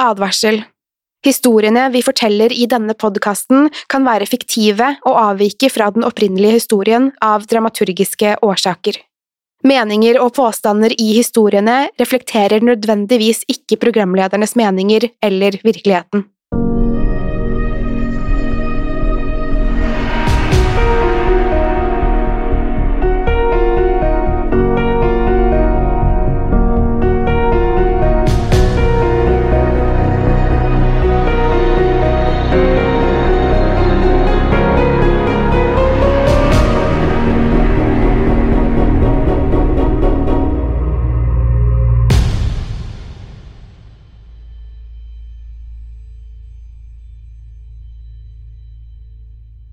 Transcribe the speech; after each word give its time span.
Advarsel. 0.00 0.62
Historiene 1.24 1.86
vi 1.94 2.02
forteller 2.04 2.52
i 2.52 2.66
denne 2.68 2.92
podkasten 2.98 3.70
kan 3.88 4.04
være 4.04 4.28
fiktive 4.28 4.90
og 5.06 5.16
avvike 5.20 5.70
fra 5.72 5.88
den 5.94 6.04
opprinnelige 6.04 6.58
historien 6.58 7.08
av 7.24 7.46
dramaturgiske 7.48 8.36
årsaker. 8.44 8.98
Meninger 9.64 10.18
og 10.20 10.34
påstander 10.36 10.92
i 11.00 11.14
historiene 11.16 11.86
reflekterer 12.00 12.60
nødvendigvis 12.60 13.46
ikke 13.48 13.80
programledernes 13.80 14.52
meninger 14.60 15.08
eller 15.24 15.56
virkeligheten. 15.64 16.26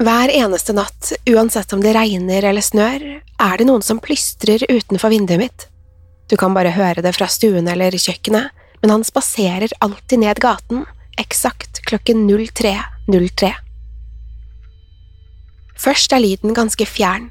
Hver 0.02 0.32
eneste 0.34 0.74
natt, 0.74 1.12
uansett 1.30 1.74
om 1.74 1.82
det 1.84 1.92
regner 1.94 2.42
eller 2.50 2.64
snør, 2.66 3.04
er 3.22 3.60
det 3.60 3.68
noen 3.70 3.84
som 3.86 4.00
plystrer 4.02 4.64
utenfor 4.66 5.12
vinduet 5.14 5.38
mitt. 5.38 5.66
Du 6.26 6.34
kan 6.42 6.56
bare 6.58 6.72
høre 6.74 7.04
det 7.06 7.12
fra 7.14 7.28
stuen 7.30 7.68
eller 7.70 7.94
kjøkkenet, 7.94 8.50
men 8.82 8.94
han 8.96 9.04
spaserer 9.06 9.70
alltid 9.86 10.24
ned 10.24 10.42
gaten, 10.42 10.88
eksakt 11.22 11.84
klokken 11.86 12.24
03.03. 12.26 13.52
Først 15.78 16.16
er 16.18 16.24
lyden 16.24 16.58
ganske 16.58 16.88
fjern. 16.90 17.28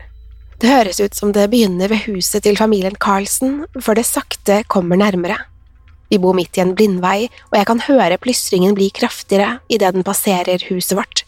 Det 0.62 0.70
høres 0.70 1.02
ut 1.02 1.18
som 1.18 1.32
det 1.34 1.48
begynner 1.50 1.90
ved 1.90 2.04
huset 2.04 2.44
til 2.46 2.60
familien 2.60 2.94
Carlsen, 3.02 3.64
før 3.80 3.98
det 3.98 4.06
sakte 4.06 4.60
kommer 4.70 5.00
nærmere. 5.00 5.40
Vi 6.06 6.22
bor 6.22 6.38
midt 6.38 6.54
i 6.54 6.62
en 6.62 6.76
blindvei, 6.78 7.26
og 7.50 7.58
jeg 7.58 7.66
kan 7.66 7.82
høre 7.88 8.20
plystringen 8.22 8.78
bli 8.78 8.92
kraftigere 8.94 9.58
idet 9.66 9.90
den 9.98 10.06
passerer 10.06 10.62
huset 10.70 10.94
vårt. 11.00 11.24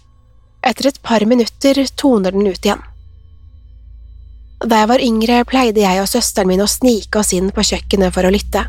Etter 0.63 0.89
et 0.89 1.03
par 1.03 1.25
minutter 1.27 1.83
toner 1.99 2.35
den 2.35 2.47
ut 2.47 2.65
igjen. 2.65 2.83
Da 4.63 4.79
jeg 4.83 4.91
var 4.93 5.03
yngre, 5.03 5.41
pleide 5.49 5.83
jeg 5.83 5.99
og 5.99 6.07
søsteren 6.07 6.53
min 6.53 6.63
å 6.63 6.71
snike 6.71 7.19
oss 7.19 7.33
inn 7.35 7.51
på 7.51 7.65
kjøkkenet 7.67 8.15
for 8.15 8.29
å 8.29 8.31
lytte. 8.31 8.63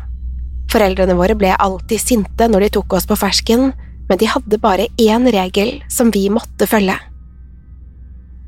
Foreldrene 0.72 1.14
våre 1.14 1.36
ble 1.38 1.52
alltid 1.54 2.02
sinte 2.02 2.48
når 2.50 2.66
de 2.66 2.70
tok 2.78 2.96
oss 2.98 3.06
på 3.06 3.18
fersken, 3.18 3.70
men 4.08 4.20
de 4.20 4.28
hadde 4.28 4.58
bare 4.60 4.88
én 5.00 5.28
regel 5.30 5.76
som 5.92 6.10
vi 6.10 6.26
måtte 6.34 6.66
følge. 6.66 6.96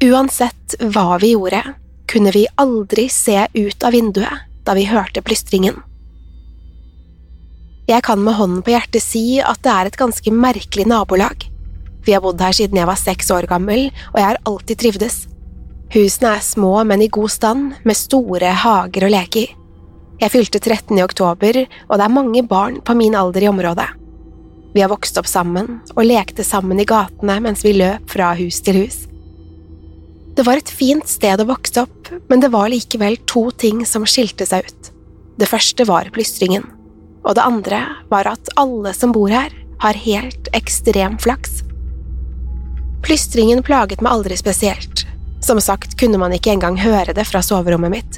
Uansett 0.04 0.74
hva 0.92 1.20
vi 1.22 1.36
gjorde, 1.36 1.62
kunne 2.10 2.34
vi 2.34 2.48
aldri 2.58 3.06
se 3.12 3.46
ut 3.54 3.86
av 3.86 3.94
vinduet 3.94 4.42
da 4.66 4.74
vi 4.74 4.88
hørte 4.90 5.22
plystringen. 5.22 5.78
Jeg 7.86 8.02
kan 8.02 8.18
med 8.18 8.34
hånden 8.34 8.64
på 8.66 8.74
hjertet 8.74 9.04
si 9.04 9.38
at 9.38 9.62
det 9.62 9.70
er 9.70 9.88
et 9.88 9.98
ganske 9.98 10.32
merkelig 10.34 10.88
nabolag. 10.90 11.46
Vi 12.06 12.14
har 12.14 12.22
bodd 12.22 12.40
her 12.40 12.54
siden 12.54 12.78
jeg 12.78 12.86
var 12.88 12.98
seks 13.00 13.30
år 13.34 13.48
gammel, 13.50 13.88
og 14.14 14.20
jeg 14.20 14.28
har 14.30 14.42
alltid 14.46 14.78
trivdes. 14.78 15.16
Husene 15.94 16.36
er 16.36 16.42
små, 16.42 16.72
men 16.86 17.02
i 17.02 17.10
god 17.12 17.32
stand, 17.34 17.76
med 17.86 17.98
store 17.98 18.52
hager 18.62 19.06
å 19.06 19.12
leke 19.12 19.42
i. 19.42 19.46
Jeg 20.22 20.32
fylte 20.32 20.60
13 20.62 20.96
i 20.96 21.04
oktober, 21.04 21.58
og 21.90 21.98
det 21.98 22.04
er 22.06 22.14
mange 22.14 22.42
barn 22.46 22.78
på 22.80 22.94
min 22.96 23.18
alder 23.18 23.44
i 23.44 23.50
området. 23.50 23.88
Vi 24.76 24.82
har 24.84 24.92
vokst 24.92 25.18
opp 25.20 25.28
sammen 25.28 25.78
og 25.94 26.04
lekte 26.04 26.44
sammen 26.44 26.80
i 26.80 26.86
gatene 26.88 27.38
mens 27.40 27.62
vi 27.64 27.74
løp 27.76 28.10
fra 28.12 28.34
hus 28.36 28.58
til 28.64 28.82
hus. 28.82 29.02
Det 30.36 30.44
var 30.44 30.60
et 30.60 30.68
fint 30.68 31.06
sted 31.08 31.40
å 31.40 31.48
vokse 31.48 31.80
opp, 31.80 32.10
men 32.28 32.42
det 32.42 32.52
var 32.52 32.68
likevel 32.68 33.16
to 33.24 33.46
ting 33.56 33.86
som 33.88 34.04
skilte 34.04 34.44
seg 34.48 34.68
ut. 34.68 34.90
Det 35.40 35.48
første 35.48 35.86
var 35.88 36.10
plystringen, 36.12 36.66
og 37.24 37.38
det 37.38 37.44
andre 37.44 37.80
var 38.12 38.28
at 38.28 38.52
alle 38.60 38.92
som 38.96 39.16
bor 39.16 39.32
her, 39.32 39.52
har 39.80 39.96
helt 40.04 40.48
ekstrem 40.56 41.16
flaks. 41.20 41.55
Plystringen 43.06 43.62
plaget 43.62 44.00
meg 44.02 44.16
aldri 44.16 44.36
spesielt. 44.36 45.04
Som 45.40 45.60
sagt 45.62 45.92
kunne 46.00 46.18
man 46.18 46.32
ikke 46.34 46.50
engang 46.56 46.74
høre 46.82 47.12
det 47.14 47.22
fra 47.28 47.38
soverommet 47.38 47.92
mitt. 47.92 48.16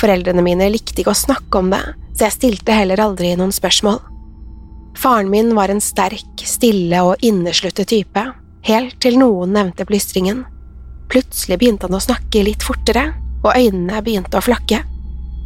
Foreldrene 0.00 0.40
mine 0.40 0.70
likte 0.72 1.02
ikke 1.02 1.12
å 1.12 1.18
snakke 1.18 1.60
om 1.60 1.68
det, 1.68 1.82
så 2.16 2.24
jeg 2.30 2.36
stilte 2.38 2.72
heller 2.72 3.02
aldri 3.04 3.34
noen 3.36 3.52
spørsmål. 3.52 3.98
Faren 4.96 5.28
min 5.28 5.52
var 5.56 5.68
en 5.68 5.84
sterk, 5.84 6.46
stille 6.48 7.02
og 7.04 7.20
innesluttet 7.20 7.90
type, 7.92 8.24
helt 8.64 8.96
til 9.04 9.18
noen 9.20 9.52
nevnte 9.52 9.84
plystringen. 9.84 10.46
Plutselig 11.12 11.58
begynte 11.60 11.90
han 11.90 12.00
å 12.00 12.00
snakke 12.00 12.46
litt 12.46 12.64
fortere, 12.64 13.10
og 13.44 13.52
øynene 13.52 14.00
begynte 14.00 14.40
å 14.40 14.44
flakke. 14.48 14.80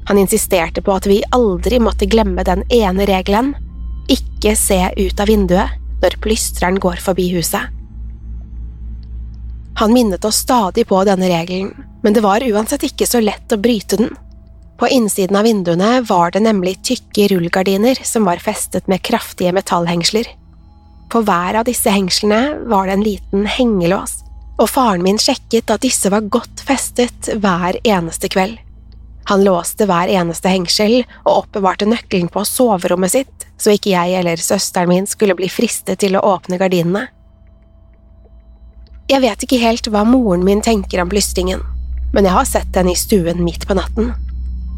Han 0.06 0.20
insisterte 0.22 0.84
på 0.84 0.94
at 0.94 1.08
vi 1.10 1.25
aldri 1.34 1.80
måtte 1.82 2.06
glemme 2.06 2.46
den 2.46 2.62
ene 2.70 3.08
regelen– 3.10 3.56
ikke 4.06 4.52
se 4.54 4.78
ut 4.94 5.19
av 5.19 5.26
vinduet 5.26 5.75
når 6.04 6.20
plystreren 6.22 6.78
går 6.78 7.02
forbi 7.02 7.32
huset. 7.34 7.75
Han 9.76 9.92
minnet 9.92 10.25
oss 10.25 10.37
stadig 10.37 10.87
på 10.88 11.03
denne 11.04 11.28
regelen, 11.28 11.72
men 12.03 12.14
det 12.16 12.22
var 12.25 12.44
uansett 12.44 12.87
ikke 12.87 13.06
så 13.06 13.20
lett 13.20 13.53
å 13.53 13.60
bryte 13.60 13.98
den. 14.00 14.14
På 14.81 14.88
innsiden 14.88 15.37
av 15.37 15.44
vinduene 15.44 16.00
var 16.09 16.32
det 16.32 16.41
nemlig 16.44 16.78
tykke 16.84 17.28
rullegardiner 17.32 18.00
som 18.04 18.25
var 18.28 18.41
festet 18.41 18.88
med 18.88 19.04
kraftige 19.04 19.53
metallhengsler. 19.56 20.28
På 21.12 21.20
hver 21.25 21.60
av 21.60 21.66
disse 21.69 21.92
hengslene 21.92 22.69
var 22.72 22.88
det 22.88 22.97
en 22.97 23.04
liten 23.04 23.44
hengelås, 23.48 24.22
og 24.56 24.70
faren 24.72 25.04
min 25.04 25.20
sjekket 25.20 25.72
at 25.72 25.84
disse 25.84 26.08
var 26.12 26.25
godt 26.32 26.64
festet 26.64 27.28
hver 27.37 27.76
eneste 27.84 28.32
kveld. 28.32 28.56
Han 29.28 29.44
låste 29.44 29.88
hver 29.91 30.08
eneste 30.08 30.48
hengsel 30.48 31.00
og 31.25 31.32
oppbevarte 31.34 31.88
nøkkelen 31.88 32.31
på 32.32 32.44
soverommet 32.48 33.12
sitt, 33.12 33.47
så 33.60 33.75
ikke 33.75 33.93
jeg 33.93 34.16
eller 34.20 34.41
søsteren 34.41 34.88
min 34.93 35.08
skulle 35.10 35.37
bli 35.37 35.48
fristet 35.53 36.00
til 36.00 36.16
å 36.16 36.25
åpne 36.32 36.60
gardinene. 36.60 37.08
Jeg 39.06 39.22
vet 39.22 39.44
ikke 39.44 39.61
helt 39.62 39.87
hva 39.94 40.00
moren 40.03 40.43
min 40.43 40.61
tenker 40.67 40.99
om 40.99 41.11
plystringen, 41.11 41.61
men 42.11 42.27
jeg 42.27 42.34
har 42.34 42.47
sett 42.49 42.75
henne 42.75 42.91
i 42.91 42.99
stuen 42.99 43.44
midt 43.47 43.62
på 43.69 43.77
natten. 43.78 44.11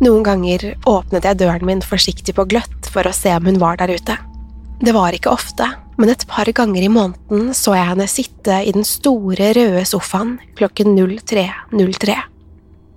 Noen 0.05 0.27
ganger 0.27 0.75
åpnet 0.87 1.25
jeg 1.25 1.39
døren 1.41 1.65
min 1.65 1.81
forsiktig 1.81 2.35
på 2.37 2.45
gløtt 2.51 2.91
for 2.93 3.09
å 3.09 3.15
se 3.17 3.33
om 3.33 3.49
hun 3.49 3.57
var 3.63 3.81
der 3.81 3.95
ute. 3.97 4.19
Det 4.85 4.93
var 4.93 5.17
ikke 5.17 5.33
ofte, 5.33 5.71
men 5.97 6.13
et 6.13 6.27
par 6.29 6.47
ganger 6.53 6.85
i 6.85 6.93
måneden 6.93 7.57
så 7.57 7.73
jeg 7.75 7.89
henne 7.89 8.11
sitte 8.11 8.61
i 8.69 8.77
den 8.77 8.85
store, 8.87 9.55
røde 9.57 9.87
sofaen 9.89 10.37
klokken 10.61 10.93
03.03. 11.01 12.21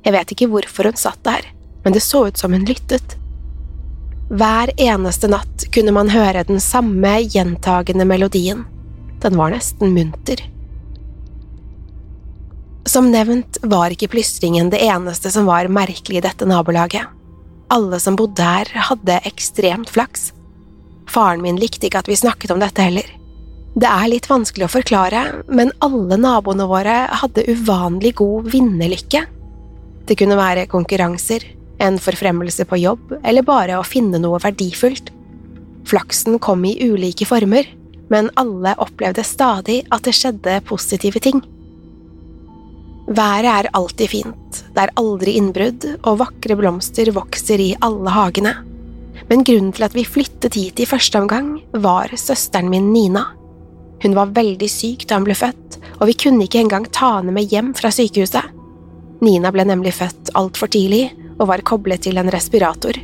Jeg 0.03 0.17
vet 0.19 0.35
ikke 0.35 0.51
hvorfor 0.51 0.91
hun 0.91 0.99
satt 0.99 1.23
der, 1.23 1.47
men 1.85 1.95
det 1.95 2.03
så 2.03 2.27
ut 2.27 2.43
som 2.43 2.51
hun 2.51 2.67
lyttet. 2.67 3.15
Hver 4.35 4.75
eneste 4.75 5.31
natt 5.31 5.69
kunne 5.71 5.95
man 5.95 6.11
høre 6.11 6.43
den 6.43 6.59
samme 6.59 7.21
gjentagende 7.23 8.03
melodien. 8.07 8.65
Den 9.23 9.39
var 9.39 9.55
nesten 9.55 9.95
munter. 9.95 10.43
Som 12.91 13.07
nevnt 13.07 13.61
var 13.63 13.93
ikke 13.93 14.09
plystringen 14.11 14.67
det 14.73 14.81
eneste 14.83 15.29
som 15.31 15.45
var 15.47 15.69
merkelig 15.71 16.17
i 16.19 16.23
dette 16.25 16.43
nabolaget. 16.49 17.07
Alle 17.71 18.01
som 18.03 18.17
bodde 18.19 18.43
her, 18.43 18.67
hadde 18.89 19.21
ekstremt 19.29 19.93
flaks. 19.95 20.33
Faren 21.07 21.39
min 21.45 21.59
likte 21.61 21.87
ikke 21.87 22.01
at 22.01 22.09
vi 22.11 22.17
snakket 22.19 22.51
om 22.51 22.59
dette 22.59 22.83
heller. 22.83 23.07
Det 23.79 23.87
er 23.87 24.09
litt 24.11 24.27
vanskelig 24.27 24.67
å 24.67 24.73
forklare, 24.73 25.21
men 25.47 25.71
alle 25.79 26.17
naboene 26.19 26.67
våre 26.67 26.97
hadde 27.21 27.45
uvanlig 27.53 28.11
god 28.19 28.51
vinnerlykke. 28.51 29.23
Det 30.09 30.19
kunne 30.19 30.35
være 30.35 30.67
konkurranser, 30.67 31.47
en 31.79 31.95
forfremmelse 31.95 32.67
på 32.67 32.81
jobb 32.81 33.15
eller 33.23 33.47
bare 33.47 33.79
å 33.79 33.87
finne 33.87 34.19
noe 34.19 34.41
verdifullt. 34.43 35.13
Flaksen 35.87 36.35
kom 36.43 36.67
i 36.67 36.75
ulike 36.83 37.25
former, 37.29 37.71
men 38.11 38.27
alle 38.35 38.75
opplevde 38.83 39.23
stadig 39.23 39.79
at 39.87 40.03
det 40.03 40.17
skjedde 40.19 40.59
positive 40.67 41.23
ting. 41.23 41.39
Været 43.11 43.49
er 43.49 43.67
alltid 43.75 44.07
fint, 44.07 44.59
det 44.71 44.83
er 44.85 44.91
aldri 44.95 45.33
innbrudd, 45.35 45.83
og 46.07 46.21
vakre 46.21 46.55
blomster 46.55 47.09
vokser 47.11 47.59
i 47.59 47.73
alle 47.83 48.11
hagene. 48.15 48.53
Men 49.27 49.43
grunnen 49.43 49.73
til 49.75 49.83
at 49.83 49.95
vi 49.97 50.05
flyttet 50.07 50.55
hit 50.55 50.79
i 50.79 50.87
første 50.87 51.19
omgang, 51.19 51.57
var 51.73 52.13
søsteren 52.15 52.69
min 52.71 52.93
Nina. 52.93 53.25
Hun 54.01 54.15
var 54.15 54.31
veldig 54.31 54.69
syk 54.71 55.03
da 55.09 55.17
hun 55.19 55.27
ble 55.27 55.35
født, 55.35 55.75
og 55.99 56.07
vi 56.07 56.15
kunne 56.23 56.45
ikke 56.47 56.61
engang 56.63 56.87
ta 56.87 57.17
henne 57.17 57.33
med 57.35 57.51
hjem 57.51 57.73
fra 57.75 57.91
sykehuset. 57.91 58.47
Nina 59.21 59.51
ble 59.51 59.65
nemlig 59.67 59.93
født 59.97 60.31
altfor 60.39 60.71
tidlig 60.71 61.09
og 61.37 61.49
var 61.51 61.65
koblet 61.67 62.05
til 62.07 62.21
en 62.21 62.31
respirator. 62.31 62.95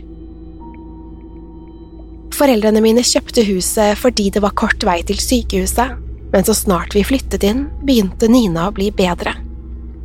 Foreldrene 2.38 2.84
mine 2.86 3.04
kjøpte 3.04 3.44
huset 3.50 4.00
fordi 4.00 4.30
det 4.32 4.46
var 4.46 4.56
kort 4.56 4.88
vei 4.88 5.02
til 5.04 5.20
sykehuset, 5.20 6.00
men 6.32 6.48
så 6.48 6.56
snart 6.56 6.96
vi 6.96 7.04
flyttet 7.08 7.44
inn, 7.44 7.68
begynte 7.84 8.32
Nina 8.32 8.70
å 8.70 8.76
bli 8.78 8.88
bedre. 8.96 9.36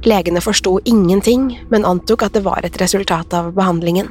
Legene 0.02 0.40
forsto 0.42 0.78
ingenting, 0.84 1.60
men 1.70 1.84
antok 1.86 2.24
at 2.26 2.34
det 2.34 2.42
var 2.42 2.64
et 2.66 2.78
resultat 2.80 3.34
av 3.38 3.52
behandlingen. 3.54 4.08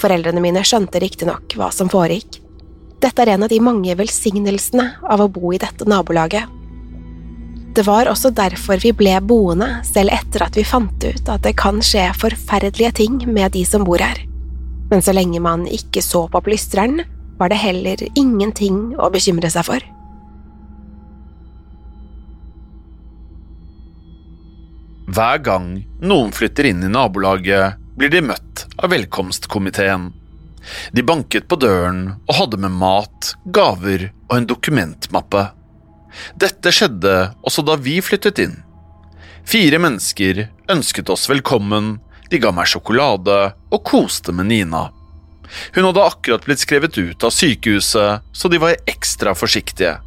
Foreldrene 0.00 0.42
mine 0.42 0.64
skjønte 0.66 0.98
riktignok 1.02 1.54
hva 1.58 1.70
som 1.74 1.90
foregikk. 1.92 2.40
Dette 3.04 3.22
er 3.22 3.34
en 3.34 3.46
av 3.46 3.52
de 3.52 3.60
mange 3.62 3.94
velsignelsene 3.94 4.88
av 5.02 5.22
å 5.22 5.30
bo 5.30 5.52
i 5.54 5.60
dette 5.62 5.86
nabolaget. 5.86 6.50
Det 7.74 7.82
var 7.86 8.06
også 8.10 8.30
derfor 8.34 8.78
vi 8.82 8.92
ble 8.94 9.16
boende, 9.26 9.68
selv 9.86 10.14
etter 10.14 10.46
at 10.46 10.58
vi 10.58 10.66
fant 10.66 11.04
ut 11.04 11.30
at 11.30 11.42
det 11.46 11.56
kan 11.58 11.82
skje 11.82 12.06
forferdelige 12.18 12.94
ting 13.02 13.18
med 13.26 13.54
de 13.54 13.64
som 13.66 13.86
bor 13.86 14.02
her. 14.02 14.20
Men 14.90 15.02
så 15.02 15.14
lenge 15.14 15.42
man 15.42 15.66
ikke 15.66 16.02
så 16.02 16.26
på 16.30 16.42
plystreren, 16.46 17.02
var 17.38 17.50
det 17.50 17.58
heller 17.58 18.02
ingenting 18.14 18.94
å 18.94 19.10
bekymre 19.10 19.50
seg 19.50 19.66
for. 19.66 19.93
Hver 25.14 25.38
gang 25.38 25.66
noen 26.02 26.32
flytter 26.34 26.66
inn 26.66 26.80
i 26.82 26.88
nabolaget, 26.90 27.76
blir 27.94 28.10
de 28.10 28.22
møtt 28.24 28.64
av 28.82 28.90
velkomstkomiteen. 28.90 30.08
De 30.90 31.04
banket 31.06 31.46
på 31.46 31.58
døren 31.62 32.00
og 32.24 32.32
hadde 32.34 32.58
med 32.64 32.74
mat, 32.80 33.28
gaver 33.46 34.08
og 34.26 34.34
en 34.34 34.48
dokumentmappe. 34.50 35.44
Dette 36.40 36.72
skjedde 36.74 37.14
også 37.46 37.62
da 37.62 37.76
vi 37.78 38.00
flyttet 38.02 38.40
inn. 38.42 38.56
Fire 39.46 39.78
mennesker 39.84 40.48
ønsket 40.74 41.12
oss 41.14 41.28
velkommen, 41.30 42.00
de 42.32 42.40
ga 42.42 42.50
meg 42.56 42.72
sjokolade 42.72 43.38
og 43.70 43.84
koste 43.86 44.34
med 44.34 44.50
Nina. 44.50 44.88
Hun 45.76 45.92
hadde 45.92 46.08
akkurat 46.08 46.48
blitt 46.48 46.64
skrevet 46.64 46.98
ut 46.98 47.22
av 47.22 47.30
sykehuset, 47.30 48.26
så 48.34 48.50
de 48.50 48.58
var 48.58 48.80
ekstra 48.90 49.36
forsiktige. 49.38 50.00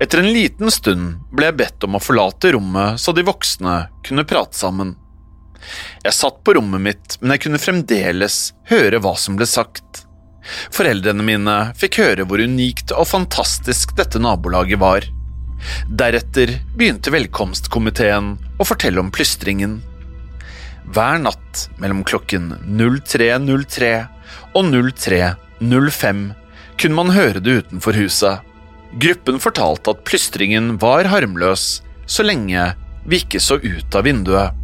Etter 0.00 0.22
en 0.22 0.32
liten 0.32 0.70
stund 0.70 1.18
ble 1.34 1.50
jeg 1.50 1.58
bedt 1.62 1.86
om 1.86 1.98
å 1.98 2.02
forlate 2.02 2.52
rommet 2.54 3.00
så 3.02 3.14
de 3.16 3.24
voksne 3.26 3.78
kunne 4.06 4.26
prate 4.28 4.58
sammen. 4.58 4.94
Jeg 6.04 6.14
satt 6.14 6.42
på 6.44 6.54
rommet 6.56 6.82
mitt, 6.82 7.16
men 7.20 7.34
jeg 7.34 7.46
kunne 7.46 7.62
fremdeles 7.62 8.40
høre 8.70 9.00
hva 9.02 9.16
som 9.18 9.38
ble 9.38 9.48
sagt. 9.50 10.04
Foreldrene 10.74 11.24
mine 11.26 11.56
fikk 11.78 11.98
høre 12.02 12.26
hvor 12.28 12.42
unikt 12.42 12.94
og 12.94 13.08
fantastisk 13.10 13.96
dette 13.98 14.20
nabolaget 14.22 14.78
var. 14.78 15.08
Deretter 15.88 16.52
begynte 16.76 17.10
velkomstkomiteen 17.14 18.34
å 18.60 18.66
fortelle 18.68 19.02
om 19.02 19.10
plystringen. 19.10 19.80
Hver 20.86 21.18
natt 21.18 21.66
mellom 21.82 22.04
klokken 22.06 22.52
03.03 22.78 23.92
og 24.54 24.68
03.05 24.70 26.26
kunne 26.76 26.98
man 26.98 27.14
høre 27.16 27.42
det 27.42 27.62
utenfor 27.64 27.96
huset. 27.98 28.44
Gruppen 28.92 29.40
fortalte 29.42 29.92
at 29.92 30.04
plystringen 30.08 30.76
var 30.82 31.08
harmløs 31.10 31.82
så 32.06 32.24
lenge 32.26 32.70
vi 33.06 33.20
ikke 33.22 33.40
så 33.42 33.58
ut 33.62 33.94
av 33.94 34.06
vinduet. 34.06 34.54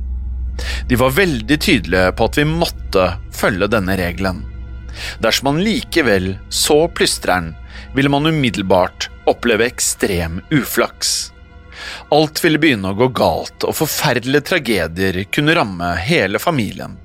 De 0.89 0.97
var 0.99 1.15
veldig 1.17 1.59
tydelige 1.61 2.13
på 2.17 2.29
at 2.29 2.39
vi 2.39 2.47
måtte 2.49 3.07
følge 3.35 3.69
denne 3.73 3.97
regelen. 3.99 4.43
Dersom 5.25 5.49
man 5.51 5.63
likevel 5.65 6.35
så 6.53 6.85
plystreren, 6.93 7.55
ville 7.95 8.13
man 8.13 8.27
umiddelbart 8.29 9.09
oppleve 9.29 9.67
ekstrem 9.67 10.41
uflaks. 10.51 11.33
Alt 12.15 12.43
ville 12.45 12.61
begynne 12.63 12.93
å 12.93 12.99
gå 12.99 13.09
galt, 13.17 13.65
og 13.65 13.75
forferdelige 13.75 14.53
tragedier 14.53 15.23
kunne 15.33 15.57
ramme 15.57 15.95
hele 16.05 16.39
familien. 16.43 16.99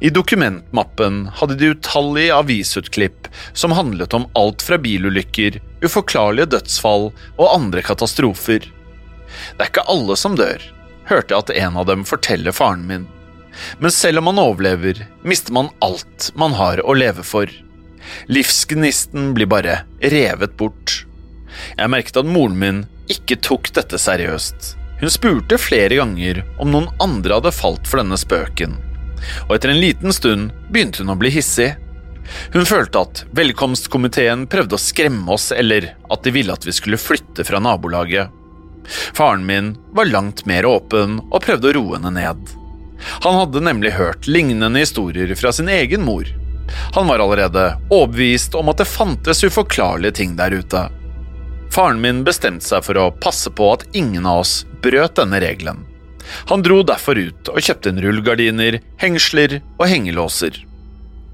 I 0.00 0.10
dokumentmappen 0.10 1.26
hadde 1.38 1.56
de 1.60 1.72
utallige 1.76 2.34
avisutklipp 2.34 3.28
som 3.52 3.74
handlet 3.76 4.14
om 4.16 4.26
alt 4.36 4.64
fra 4.64 4.78
bilulykker, 4.80 5.60
uforklarlige 5.86 6.50
dødsfall 6.56 7.10
og 7.12 7.52
andre 7.52 7.82
katastrofer. 7.86 8.66
Det 8.66 9.62
er 9.62 9.70
ikke 9.70 9.86
alle 9.90 10.16
som 10.18 10.36
dør, 10.38 10.62
hørte 11.10 11.34
jeg 11.34 11.44
at 11.44 11.54
en 11.66 11.78
av 11.82 11.88
dem 11.90 12.04
forteller 12.08 12.54
faren 12.56 12.86
min. 12.88 13.06
Men 13.80 13.94
selv 13.94 14.20
om 14.20 14.28
man 14.28 14.40
overlever, 14.42 15.00
mister 15.24 15.54
man 15.56 15.72
alt 15.84 16.30
man 16.36 16.56
har 16.58 16.82
å 16.84 16.96
leve 16.96 17.24
for. 17.24 17.50
Livsgnisten 18.28 19.32
blir 19.34 19.48
bare 19.50 19.80
revet 20.02 20.56
bort. 20.60 21.02
Jeg 21.78 21.92
merket 21.92 22.20
at 22.20 22.28
moren 22.28 22.58
min 22.60 22.82
ikke 23.12 23.38
tok 23.40 23.72
dette 23.76 23.98
seriøst. 24.02 24.74
Hun 25.00 25.12
spurte 25.12 25.60
flere 25.60 25.98
ganger 25.98 26.42
om 26.60 26.72
noen 26.72 26.90
andre 27.02 27.40
hadde 27.40 27.56
falt 27.56 27.88
for 27.88 28.02
denne 28.02 28.18
spøken 28.20 28.76
og 29.46 29.56
etter 29.56 29.72
en 29.72 29.80
liten 29.80 30.14
stund 30.14 30.52
begynte 30.70 31.02
hun 31.02 31.14
å 31.14 31.18
bli 31.20 31.32
hissig. 31.34 31.74
Hun 32.52 32.66
følte 32.66 33.02
at 33.04 33.22
velkomstkomiteen 33.36 34.46
prøvde 34.50 34.78
å 34.78 34.82
skremme 34.82 35.32
oss, 35.32 35.50
eller 35.52 35.92
at 36.10 36.24
de 36.24 36.32
ville 36.34 36.52
at 36.52 36.66
vi 36.66 36.74
skulle 36.74 37.00
flytte 37.00 37.46
fra 37.46 37.60
nabolaget. 37.62 38.32
Faren 38.86 39.46
min 39.46 39.74
var 39.94 40.10
langt 40.10 40.44
mer 40.46 40.66
åpen 40.66 41.20
og 41.30 41.42
prøvde 41.42 41.70
å 41.70 41.76
roe 41.78 41.96
henne 41.98 42.12
ned. 42.14 42.52
Han 43.26 43.40
hadde 43.40 43.64
nemlig 43.64 43.96
hørt 43.98 44.26
lignende 44.30 44.80
historier 44.80 45.34
fra 45.34 45.52
sin 45.52 45.68
egen 45.68 46.04
mor. 46.06 46.28
Han 46.94 47.06
var 47.06 47.22
allerede 47.22 47.76
overbevist 47.90 48.54
om 48.54 48.70
at 48.70 48.80
det 48.82 48.88
fantes 48.90 49.44
uforklarlige 49.44 50.18
ting 50.22 50.36
der 50.38 50.54
ute. 50.54 50.86
Faren 51.74 52.00
min 52.00 52.22
bestemte 52.24 52.64
seg 52.64 52.84
for 52.86 52.98
å 52.98 53.10
passe 53.20 53.50
på 53.50 53.72
at 53.74 53.84
ingen 53.92 54.26
av 54.26 54.44
oss 54.44 54.60
brøt 54.82 55.18
denne 55.18 55.40
regelen. 55.42 55.84
Han 56.50 56.62
dro 56.62 56.80
derfor 56.82 57.18
ut 57.18 57.50
og 57.52 57.62
kjøpte 57.62 57.92
en 57.92 58.00
rullegardiner, 58.02 58.80
hengsler 59.02 59.60
og 59.76 59.86
hengelåser. 59.90 60.58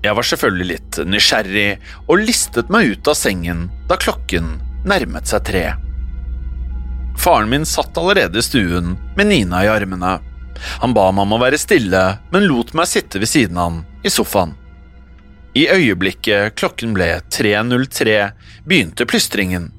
Jeg 0.03 0.19
var 0.19 0.27
selvfølgelig 0.27 0.67
litt 0.67 0.99
nysgjerrig 1.07 1.69
og 2.11 2.25
listet 2.25 2.71
meg 2.75 2.91
ut 2.91 3.11
av 3.13 3.15
sengen 3.15 3.69
da 3.91 3.99
klokken 4.03 4.57
nærmet 4.89 5.31
seg 5.31 5.45
tre. 5.47 5.63
Faren 7.23 7.53
min 7.53 7.67
satt 7.69 7.99
allerede 8.01 8.41
i 8.41 8.43
stuen 8.43 8.97
med 9.15 9.31
Nina 9.31 9.63
i 9.63 9.71
armene. 9.71 10.17
Han 10.83 10.95
ba 10.97 11.07
meg 11.15 11.27
om 11.27 11.37
å 11.37 11.41
være 11.43 11.61
stille, 11.61 12.03
men 12.35 12.49
lot 12.51 12.73
meg 12.75 12.91
sitte 12.91 13.23
ved 13.23 13.31
siden 13.31 13.61
av 13.61 13.71
han 13.71 13.79
i 14.03 14.11
sofaen. 14.11 14.57
I 15.55 15.69
øyeblikket 15.71 16.57
klokken 16.59 16.97
ble 16.97 17.21
3.03, 17.31 18.19
begynte 18.67 19.07
plystringen. 19.07 19.71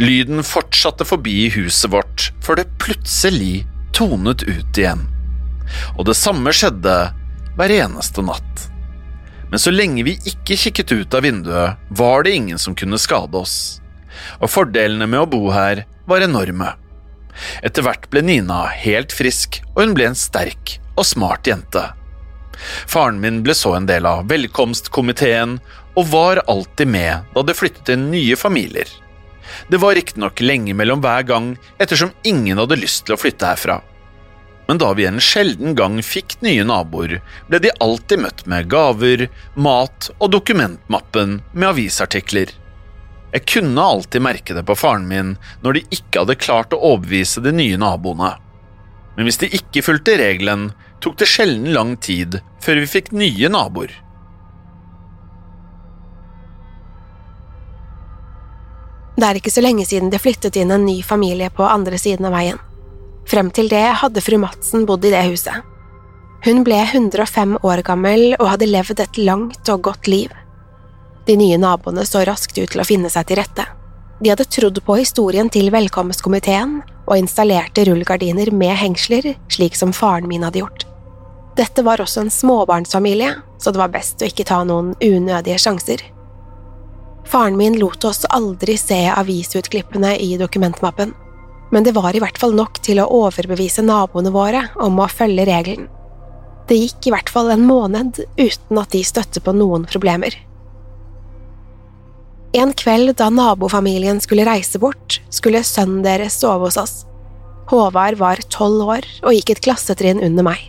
Lyden 0.00 0.44
fortsatte 0.46 1.04
forbi 1.04 1.50
huset 1.52 1.90
vårt 1.92 2.30
før 2.44 2.62
det 2.62 2.70
plutselig 2.80 3.66
tonet 3.92 4.46
ut 4.46 4.78
igjen. 4.78 5.08
Og 5.98 6.06
det 6.08 6.16
samme 6.16 6.54
skjedde 6.56 6.96
hver 7.58 7.80
eneste 7.82 8.24
natt. 8.24 8.71
Men 9.52 9.60
så 9.60 9.70
lenge 9.70 10.00
vi 10.06 10.14
ikke 10.24 10.56
kikket 10.56 10.94
ut 10.96 11.14
av 11.14 11.26
vinduet, 11.26 11.80
var 11.92 12.24
det 12.24 12.32
ingen 12.32 12.58
som 12.58 12.74
kunne 12.74 12.96
skade 13.00 13.36
oss. 13.36 13.82
Og 14.40 14.48
fordelene 14.48 15.04
med 15.04 15.20
å 15.20 15.28
bo 15.28 15.50
her 15.52 15.84
var 16.08 16.24
enorme. 16.24 16.70
Etter 17.60 17.84
hvert 17.84 18.08
ble 18.08 18.22
Nina 18.24 18.64
helt 18.72 19.12
frisk, 19.12 19.60
og 19.74 19.82
hun 19.84 19.92
ble 19.98 20.08
en 20.08 20.16
sterk 20.16 20.78
og 20.96 21.04
smart 21.04 21.48
jente. 21.48 21.84
Faren 22.88 23.20
min 23.20 23.42
ble 23.44 23.52
så 23.56 23.74
en 23.76 23.88
del 23.88 24.08
av 24.08 24.24
velkomstkomiteen 24.32 25.58
og 25.98 26.08
var 26.08 26.40
alltid 26.48 26.88
med 26.88 27.32
da 27.36 27.44
det 27.44 27.58
flyttet 27.58 27.92
inn 27.92 28.08
nye 28.12 28.40
familier. 28.40 28.88
Det 29.68 29.80
var 29.84 29.98
riktignok 29.98 30.40
lenge 30.40 30.72
mellom 30.72 31.04
hver 31.04 31.28
gang, 31.28 31.52
ettersom 31.76 32.16
ingen 32.24 32.60
hadde 32.62 32.80
lyst 32.80 33.04
til 33.04 33.18
å 33.18 33.20
flytte 33.20 33.52
herfra. 33.52 33.82
Men 34.66 34.78
da 34.78 34.92
vi 34.94 35.06
en 35.06 35.20
sjelden 35.20 35.74
gang 35.74 35.98
fikk 36.06 36.36
nye 36.44 36.64
naboer, 36.64 37.18
ble 37.48 37.60
de 37.62 37.72
alltid 37.82 38.22
møtt 38.22 38.44
med 38.46 38.70
gaver, 38.70 39.26
mat 39.54 40.10
og 40.18 40.30
dokumentmappen 40.36 41.40
med 41.52 41.68
avisartikler. 41.72 42.54
Jeg 43.32 43.48
kunne 43.48 43.82
alltid 43.82 44.22
merke 44.22 44.54
det 44.54 44.64
på 44.68 44.76
faren 44.76 45.08
min 45.08 45.34
når 45.64 45.78
de 45.78 45.84
ikke 45.96 46.22
hadde 46.22 46.38
klart 46.40 46.74
å 46.76 46.80
overbevise 46.92 47.42
de 47.44 47.52
nye 47.56 47.80
naboene. 47.80 48.34
Men 49.16 49.28
hvis 49.28 49.40
de 49.42 49.50
ikke 49.56 49.84
fulgte 49.84 50.16
regelen, 50.20 50.70
tok 51.04 51.18
det 51.20 51.28
sjelden 51.28 51.72
lang 51.74 51.96
tid 52.00 52.40
før 52.62 52.80
vi 52.80 52.90
fikk 52.94 53.12
nye 53.16 53.50
naboer. 53.52 53.92
Det 59.16 59.28
er 59.28 59.38
ikke 59.38 59.52
så 59.52 59.62
lenge 59.62 59.84
siden 59.86 60.10
det 60.12 60.22
flyttet 60.22 60.56
inn 60.56 60.72
en 60.72 60.86
ny 60.86 61.00
familie 61.04 61.50
på 61.52 61.66
andre 61.68 61.98
siden 62.00 62.26
av 62.28 62.36
veien. 62.36 62.60
Frem 63.28 63.50
til 63.54 63.70
det 63.72 63.84
hadde 64.02 64.22
fru 64.24 64.38
Madsen 64.42 64.86
bodd 64.88 65.04
i 65.06 65.12
det 65.14 65.22
huset. 65.30 65.62
Hun 66.42 66.64
ble 66.66 66.80
105 66.82 67.58
år 67.62 67.84
gammel 67.86 68.32
og 68.40 68.48
hadde 68.50 68.66
levd 68.66 69.04
et 69.04 69.18
langt 69.20 69.68
og 69.70 69.84
godt 69.86 70.08
liv. 70.10 70.32
De 71.26 71.36
nye 71.38 71.58
naboene 71.60 72.02
så 72.08 72.24
raskt 72.26 72.58
ut 72.58 72.72
til 72.72 72.82
å 72.82 72.86
finne 72.86 73.10
seg 73.12 73.28
til 73.28 73.38
rette. 73.38 73.68
De 74.22 74.30
hadde 74.30 74.46
trodd 74.50 74.78
på 74.86 74.96
historien 74.98 75.50
til 75.50 75.70
velkomstkomiteen 75.74 76.80
og 77.06 77.18
installerte 77.18 77.84
rullegardiner 77.86 78.50
med 78.54 78.74
hengsler, 78.78 79.32
slik 79.50 79.78
som 79.78 79.94
faren 79.94 80.28
min 80.30 80.42
hadde 80.46 80.62
gjort. 80.62 80.86
Dette 81.58 81.84
var 81.84 82.00
også 82.00 82.24
en 82.24 82.30
småbarnsfamilie, 82.32 83.34
så 83.58 83.70
det 83.70 83.82
var 83.82 83.92
best 83.94 84.22
å 84.22 84.28
ikke 84.30 84.46
ta 84.48 84.62
noen 84.66 84.94
unødige 85.02 85.58
sjanser. 85.62 86.02
Faren 87.28 87.58
min 87.58 87.78
lot 87.78 88.04
oss 88.08 88.24
aldri 88.34 88.74
se 88.80 89.04
avisutklippene 89.12 90.16
i 90.18 90.34
dokumentmappen, 90.40 91.14
men 91.72 91.86
det 91.86 91.94
var 91.96 92.14
i 92.14 92.20
hvert 92.20 92.38
fall 92.38 92.54
nok 92.56 92.78
til 92.84 93.00
å 93.00 93.08
overbevise 93.24 93.84
naboene 93.84 94.32
våre 94.34 94.66
om 94.84 95.00
å 95.00 95.08
følge 95.08 95.46
regelen. 95.48 95.88
Det 96.68 96.78
gikk 96.78 97.08
i 97.08 97.12
hvert 97.14 97.32
fall 97.32 97.50
en 97.50 97.64
måned 97.66 98.20
uten 98.38 98.80
at 98.80 98.92
de 98.92 99.02
støtte 99.04 99.42
på 99.42 99.54
noen 99.56 99.86
problemer. 99.88 100.36
En 102.52 102.74
kveld 102.76 103.14
da 103.16 103.30
nabofamilien 103.32 104.20
skulle 104.20 104.44
reise 104.44 104.78
bort, 104.78 105.22
skulle 105.32 105.64
sønnen 105.64 106.04
deres 106.04 106.36
sove 106.42 106.68
hos 106.68 106.76
oss. 106.76 106.94
Håvard 107.72 108.18
var 108.20 108.42
tolv 108.52 108.84
år 108.98 109.08
og 109.22 109.32
gikk 109.32 109.54
et 109.54 109.64
klassetrinn 109.64 110.20
under 110.20 110.44
meg. 110.44 110.60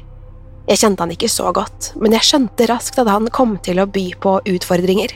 Jeg 0.70 0.80
kjente 0.80 1.04
han 1.04 1.12
ikke 1.12 1.28
så 1.28 1.52
godt, 1.52 1.92
men 2.00 2.16
jeg 2.16 2.24
skjønte 2.30 2.70
raskt 2.72 3.02
at 3.02 3.12
han 3.12 3.28
kom 3.36 3.58
til 3.66 3.84
å 3.84 3.90
by 3.92 4.06
på 4.24 4.38
utfordringer. 4.54 5.12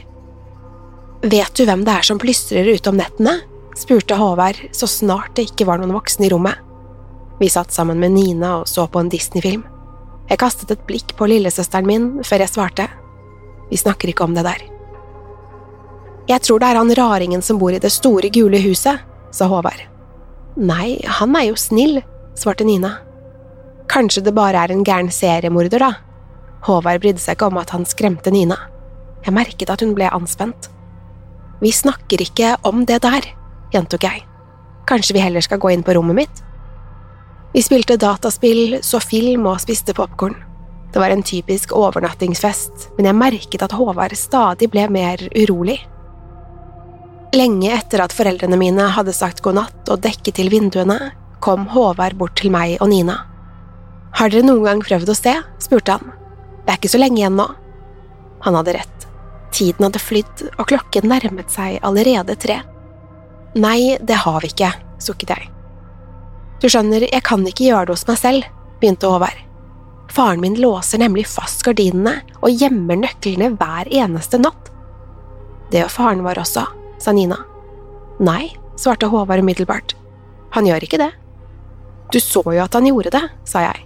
Vet 1.24 1.56
du 1.56 1.64
hvem 1.64 1.86
det 1.88 1.96
er 1.96 2.06
som 2.06 2.20
plystrer 2.20 2.68
ute 2.68 2.92
om 2.92 3.00
nettene? 3.00 3.40
Spurte 3.78 4.18
Håvard 4.18 4.60
så 4.76 4.90
snart 4.90 5.36
det 5.38 5.52
ikke 5.52 5.68
var 5.70 5.82
noen 5.82 5.96
voksne 5.96 6.28
i 6.28 6.32
rommet. 6.34 6.58
Vi 7.40 7.50
satt 7.54 7.72
sammen 7.74 8.00
med 8.02 8.16
Nina 8.16 8.58
og 8.62 8.70
så 8.70 8.88
på 8.90 9.02
en 9.02 9.12
Disney-film. 9.14 9.64
Jeg 10.28 10.42
kastet 10.42 10.72
et 10.74 10.88
blikk 10.90 11.14
på 11.16 11.28
lillesøsteren 11.30 11.88
min 11.88 12.08
før 12.26 12.44
jeg 12.44 12.52
svarte. 12.52 12.88
Vi 13.70 13.78
snakker 13.80 14.12
ikke 14.12 14.26
om 14.26 14.34
det 14.36 14.44
der. 14.48 14.64
Jeg 16.28 16.44
tror 16.44 16.60
det 16.60 16.72
er 16.72 16.80
han 16.82 16.96
raringen 16.98 17.44
som 17.46 17.60
bor 17.62 17.72
i 17.72 17.80
det 17.80 17.92
store, 17.94 18.32
gule 18.34 18.60
huset, 18.60 19.00
sa 19.32 19.48
Håvard. 19.48 19.86
Nei, 20.58 20.98
han 21.20 21.36
er 21.38 21.52
jo 21.52 21.60
snill, 21.60 22.02
svarte 22.36 22.66
Nina. 22.68 22.98
Kanskje 23.88 24.26
det 24.26 24.36
bare 24.36 24.66
er 24.66 24.74
en 24.74 24.84
gæren 24.84 25.12
seriemorder, 25.14 25.80
da. 25.80 25.94
Håvard 26.68 27.00
brydde 27.04 27.24
seg 27.24 27.38
ikke 27.38 27.48
om 27.48 27.62
at 27.62 27.72
han 27.72 27.88
skremte 27.88 28.34
Nina. 28.34 28.58
Jeg 29.24 29.36
merket 29.38 29.72
at 29.72 29.84
hun 29.86 29.94
ble 29.96 30.10
anspent. 30.12 30.68
Vi 31.62 31.72
snakker 31.72 32.22
ikke 32.26 32.56
om 32.68 32.84
det 32.90 33.00
der, 33.06 33.30
gjentok 33.74 34.08
jeg. 34.08 34.26
Kanskje 34.88 35.18
vi 35.18 35.24
heller 35.24 35.44
skal 35.44 35.60
gå 35.60 35.72
inn 35.74 35.84
på 35.84 35.96
rommet 35.98 36.16
mitt? 36.24 36.44
Vi 37.54 37.64
spilte 37.64 37.98
dataspill, 37.98 38.80
så 38.84 39.00
film 39.04 39.48
og 39.50 39.62
spiste 39.64 39.96
popkorn. 39.98 40.36
Det 40.94 41.00
var 41.00 41.12
en 41.12 41.24
typisk 41.24 41.74
overnattingsfest, 41.76 42.92
men 42.98 43.10
jeg 43.10 43.18
merket 43.18 43.64
at 43.66 43.76
Håvard 43.76 44.16
stadig 44.18 44.70
ble 44.72 44.88
mer 44.92 45.22
urolig. 45.36 45.80
Lenge 47.36 47.74
etter 47.76 48.04
at 48.04 48.16
foreldrene 48.16 48.60
mine 48.60 48.86
hadde 48.96 49.16
sagt 49.16 49.44
god 49.44 49.58
natt 49.60 49.92
og 49.92 50.04
dekket 50.06 50.40
til 50.40 50.52
vinduene, 50.54 51.12
kom 51.44 51.68
Håvard 51.74 52.16
bort 52.20 52.38
til 52.40 52.54
meg 52.54 52.78
og 52.80 52.92
Nina. 52.94 53.20
Har 54.18 54.32
dere 54.32 54.48
noen 54.48 54.64
gang 54.66 54.86
prøvd 54.86 55.12
å 55.12 55.18
se? 55.18 55.36
spurte 55.62 55.98
han. 55.98 56.16
Det 56.64 56.72
er 56.72 56.80
ikke 56.80 56.94
så 56.96 57.02
lenge 57.02 57.20
igjen 57.20 57.38
nå. 57.38 57.46
Han 58.48 58.56
hadde 58.58 58.78
rett. 58.80 59.06
Tiden 59.54 59.88
hadde 59.88 60.02
flydd, 60.02 60.48
og 60.56 60.68
klokken 60.72 61.08
nærmet 61.12 61.52
seg 61.54 61.82
allerede 61.86 62.36
tre. 62.40 62.62
Nei, 63.56 63.98
det 64.02 64.20
har 64.26 64.42
vi 64.42 64.52
ikke, 64.52 64.72
sukket 65.00 65.34
jeg. 65.34 65.50
Du 66.62 66.68
skjønner, 66.70 67.06
jeg 67.06 67.24
kan 67.26 67.46
ikke 67.46 67.70
gjøre 67.70 67.88
det 67.88 67.96
hos 67.96 68.08
meg 68.10 68.18
selv, 68.20 68.48
begynte 68.82 69.10
Håvard. 69.10 69.44
Faren 70.12 70.42
min 70.42 70.56
låser 70.62 71.02
nemlig 71.02 71.28
fast 71.30 71.64
gardinene 71.68 72.22
og 72.40 72.50
gjemmer 72.50 72.98
nøklene 73.00 73.52
hver 73.60 73.90
eneste 73.92 74.40
natt. 74.42 74.72
Det 75.72 75.82
gjør 75.82 75.92
faren 75.92 76.24
vår 76.26 76.42
også, 76.42 76.64
sa 77.02 77.14
Nina. 77.14 77.38
Nei, 78.24 78.56
svarte 78.80 79.10
Håvard 79.12 79.44
umiddelbart. 79.44 79.96
Han 80.56 80.66
gjør 80.66 80.88
ikke 80.88 81.02
det. 81.02 81.12
Du 82.12 82.20
så 82.24 82.42
jo 82.46 82.64
at 82.64 82.74
han 82.74 82.88
gjorde 82.88 83.12
det, 83.14 83.24
sa 83.46 83.66
jeg. 83.66 83.84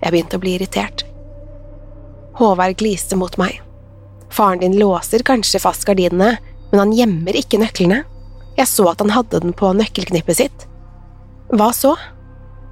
Jeg 0.00 0.12
begynte 0.12 0.38
å 0.38 0.42
bli 0.42 0.54
irritert. 0.56 1.04
Håvard 2.38 2.76
gliste 2.78 3.18
mot 3.18 3.34
meg. 3.40 3.58
Faren 4.30 4.62
din 4.62 4.78
låser 4.78 5.24
kanskje 5.26 5.60
fast 5.62 5.86
gardinene, 5.88 6.36
men 6.70 6.82
han 6.82 6.94
gjemmer 6.94 7.36
ikke 7.38 7.60
nøklene. 7.62 8.04
Jeg 8.56 8.68
så 8.70 8.86
at 8.90 9.02
han 9.04 9.12
hadde 9.12 9.40
den 9.44 9.54
på 9.56 9.72
nøkkelknippet 9.76 10.38
sitt. 10.38 10.66
Hva 11.52 11.70
så? 11.76 11.94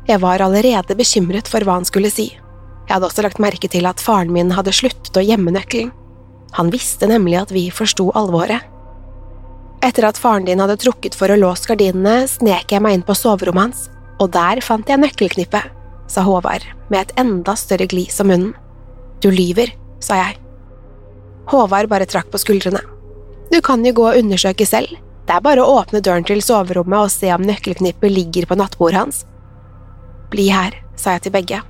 Jeg 0.08 0.20
var 0.20 0.42
allerede 0.44 0.96
bekymret 0.96 1.48
for 1.48 1.64
hva 1.64 1.78
han 1.78 1.88
skulle 1.88 2.12
si. 2.12 2.30
Jeg 2.84 2.92
hadde 2.92 3.08
også 3.08 3.24
lagt 3.24 3.40
merke 3.40 3.68
til 3.72 3.86
at 3.88 4.02
faren 4.02 4.32
min 4.32 4.52
hadde 4.52 4.74
sluttet 4.76 5.16
å 5.16 5.24
gjemme 5.24 5.54
nøkkelen. 5.54 5.92
Han 6.54 6.70
visste 6.70 7.08
nemlig 7.10 7.38
at 7.40 7.52
vi 7.54 7.66
forsto 7.74 8.10
alvoret. 8.16 8.62
Etter 9.84 10.06
at 10.08 10.20
faren 10.20 10.46
din 10.46 10.60
hadde 10.62 10.78
trukket 10.80 11.16
for 11.18 11.32
å 11.32 11.38
låse 11.38 11.68
gardinene, 11.68 12.28
snek 12.30 12.72
jeg 12.72 12.84
meg 12.84 12.98
inn 12.98 13.04
på 13.04 13.16
soverommet 13.18 13.66
hans, 13.66 13.88
og 14.22 14.30
der 14.36 14.60
fant 14.64 14.88
jeg 14.88 15.00
nøkkelknippet, 15.02 15.72
sa 16.08 16.24
Håvard 16.24 16.64
med 16.92 17.00
et 17.00 17.14
enda 17.20 17.56
større 17.58 17.88
glis 17.90 18.20
om 18.22 18.30
munnen. 18.30 18.54
Du 19.20 19.30
lyver, 19.32 19.72
sa 20.04 20.20
jeg. 20.20 20.38
Håvard 21.50 21.90
bare 21.90 22.08
trakk 22.08 22.30
på 22.32 22.40
skuldrene. 22.40 22.80
Du 23.52 23.58
kan 23.64 23.84
jo 23.84 23.92
gå 23.96 24.06
og 24.10 24.20
undersøke 24.20 24.66
selv, 24.68 24.94
det 25.24 25.32
er 25.32 25.44
bare 25.44 25.64
å 25.64 25.78
åpne 25.80 26.02
døren 26.04 26.26
til 26.28 26.42
soverommet 26.44 27.06
og 27.06 27.12
se 27.12 27.30
om 27.32 27.44
nøkkelknippet 27.44 28.12
ligger 28.12 28.48
på 28.48 28.58
nattbordet 28.60 29.00
hans. 29.00 29.22
Bli 30.32 30.50
her, 30.52 30.76
sa 31.00 31.16
jeg 31.16 31.26
til 31.26 31.34
begge. 31.36 31.60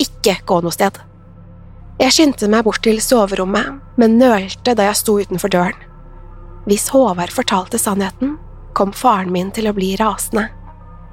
Ikke 0.00 0.38
gå 0.48 0.60
noe 0.64 0.72
sted. 0.72 0.96
Jeg 2.00 2.14
skyndte 2.16 2.48
meg 2.50 2.64
bort 2.64 2.80
til 2.84 3.02
soverommet, 3.04 3.76
men 4.00 4.16
nølte 4.18 4.74
da 4.78 4.88
jeg 4.88 5.00
sto 5.02 5.18
utenfor 5.20 5.52
døren. 5.52 5.76
Hvis 6.64 6.88
Håvard 6.94 7.34
fortalte 7.34 7.78
sannheten, 7.78 8.38
kom 8.72 8.94
faren 8.96 9.32
min 9.34 9.52
til 9.52 9.68
å 9.68 9.76
bli 9.76 9.92
rasende. 10.00 10.48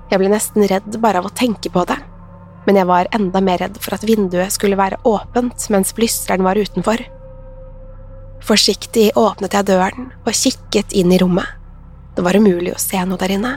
Jeg 0.09 0.21
ble 0.21 0.31
nesten 0.31 0.65
redd 0.71 0.95
bare 1.03 1.19
av 1.19 1.27
å 1.27 1.35
tenke 1.35 1.69
på 1.73 1.83
det, 1.89 1.99
men 2.65 2.79
jeg 2.79 2.87
var 2.89 3.11
enda 3.17 3.43
mer 3.43 3.59
redd 3.65 3.77
for 3.83 3.97
at 3.97 4.07
vinduet 4.07 4.55
skulle 4.55 4.79
være 4.79 5.01
åpent 5.09 5.67
mens 5.73 5.91
blystreren 5.97 6.47
var 6.47 6.57
utenfor. 6.57 7.03
Forsiktig 8.45 9.09
åpnet 9.19 9.57
jeg 9.57 9.67
døren 9.67 10.11
og 10.23 10.31
kikket 10.31 10.95
inn 10.95 11.11
i 11.11 11.19
rommet. 11.19 11.58
Det 12.19 12.23
var 12.23 12.35
umulig 12.35 12.73
å 12.75 12.79
se 12.83 12.99
noe 13.07 13.15
der 13.15 13.31
inne. 13.31 13.49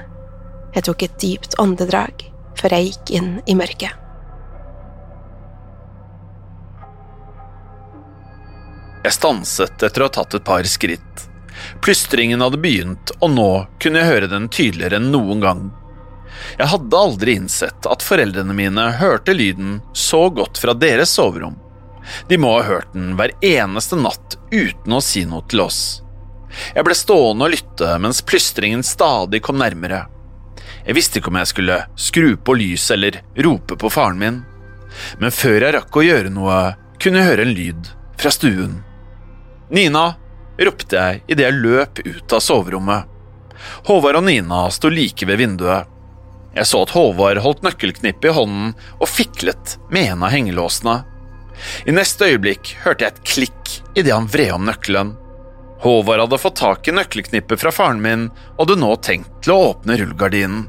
Jeg 0.71 0.85
tok 0.87 1.01
et 1.03 1.15
dypt 1.19 1.57
åndedrag 1.59 2.21
før 2.55 2.75
jeg 2.77 2.85
gikk 2.93 3.09
inn 3.19 3.31
i 3.51 3.57
mørket. 3.59 3.97
Jeg 9.03 9.17
stanset 9.17 9.83
etter 9.83 10.05
å 10.05 10.07
ha 10.07 10.13
tatt 10.15 10.37
et 10.39 10.47
par 10.47 10.69
skritt. 10.71 11.25
Plystringen 11.83 12.47
hadde 12.47 12.61
begynt, 12.63 13.11
og 13.19 13.35
nå 13.35 13.49
kunne 13.83 13.99
jeg 13.99 14.13
høre 14.13 14.31
den 14.31 14.47
tydeligere 14.47 15.01
enn 15.03 15.11
noen 15.11 15.43
gang. 15.43 15.65
Jeg 16.55 16.71
hadde 16.71 17.03
aldri 17.09 17.35
innsett 17.41 17.91
at 17.91 18.07
foreldrene 18.07 18.55
mine 18.55 18.87
hørte 19.03 19.35
lyden 19.35 19.81
så 19.91 20.29
godt 20.31 20.63
fra 20.63 20.77
deres 20.87 21.17
soverom. 21.19 21.59
De 22.31 22.39
må 22.39 22.55
ha 22.61 22.63
hørt 22.71 22.95
den 22.95 23.17
hver 23.19 23.35
eneste 23.43 23.99
natt 23.99 24.39
uten 24.55 24.95
å 24.95 25.03
si 25.03 25.27
noe 25.27 25.43
til 25.51 25.67
oss. 25.67 25.83
Jeg 26.75 26.85
ble 26.87 26.97
stående 26.97 27.47
og 27.47 27.55
lytte 27.55 27.93
mens 28.03 28.23
plystringen 28.27 28.85
stadig 28.87 29.43
kom 29.45 29.61
nærmere. 29.61 30.07
Jeg 30.87 30.97
visste 30.99 31.21
ikke 31.21 31.31
om 31.33 31.39
jeg 31.41 31.51
skulle 31.51 31.79
skru 31.97 32.35
på 32.37 32.57
lyset 32.59 32.97
eller 32.97 33.21
rope 33.47 33.77
på 33.79 33.91
faren 33.93 34.19
min, 34.21 34.41
men 35.21 35.35
før 35.35 35.59
jeg 35.67 35.75
rakk 35.77 35.97
å 35.97 36.05
gjøre 36.05 36.33
noe, 36.33 36.59
kunne 37.01 37.23
jeg 37.23 37.31
høre 37.33 37.47
en 37.47 37.55
lyd 37.57 37.93
fra 38.21 38.33
stuen. 38.35 38.81
Nina, 39.73 40.13
ropte 40.61 40.99
jeg 40.99 41.23
idet 41.33 41.47
jeg 41.47 41.63
løp 41.63 42.03
ut 42.05 42.35
av 42.37 42.43
soverommet. 42.45 43.09
Håvard 43.89 44.21
og 44.21 44.27
Nina 44.27 44.67
sto 44.75 44.91
like 44.93 45.27
ved 45.29 45.41
vinduet. 45.41 45.89
Jeg 46.53 46.69
så 46.69 46.83
at 46.85 46.93
Håvard 46.93 47.41
holdt 47.41 47.65
nøkkelknippet 47.65 48.29
i 48.29 48.37
hånden 48.37 48.75
og 48.99 49.09
fiklet 49.09 49.79
med 49.95 50.13
en 50.13 50.27
av 50.27 50.35
hengelåsene. 50.35 50.99
I 51.89 51.95
neste 51.95 52.29
øyeblikk 52.29 52.75
hørte 52.85 53.07
jeg 53.07 53.15
et 53.15 53.25
klikk 53.29 53.75
idet 53.95 54.13
han 54.13 54.29
vred 54.31 54.53
om 54.57 54.67
nøkkelen. 54.69 55.15
Håvard 55.83 56.21
hadde 56.21 56.39
fått 56.39 56.61
tak 56.61 56.89
i 56.89 56.95
nøkkelknippet 56.95 57.59
fra 57.59 57.73
faren 57.75 58.03
min 58.03 58.29
og 58.31 58.61
hadde 58.65 58.79
nå 58.79 58.93
tenkt 59.03 59.33
til 59.43 59.55
å 59.55 59.63
åpne 59.73 59.97
rullegardinen. 59.99 60.69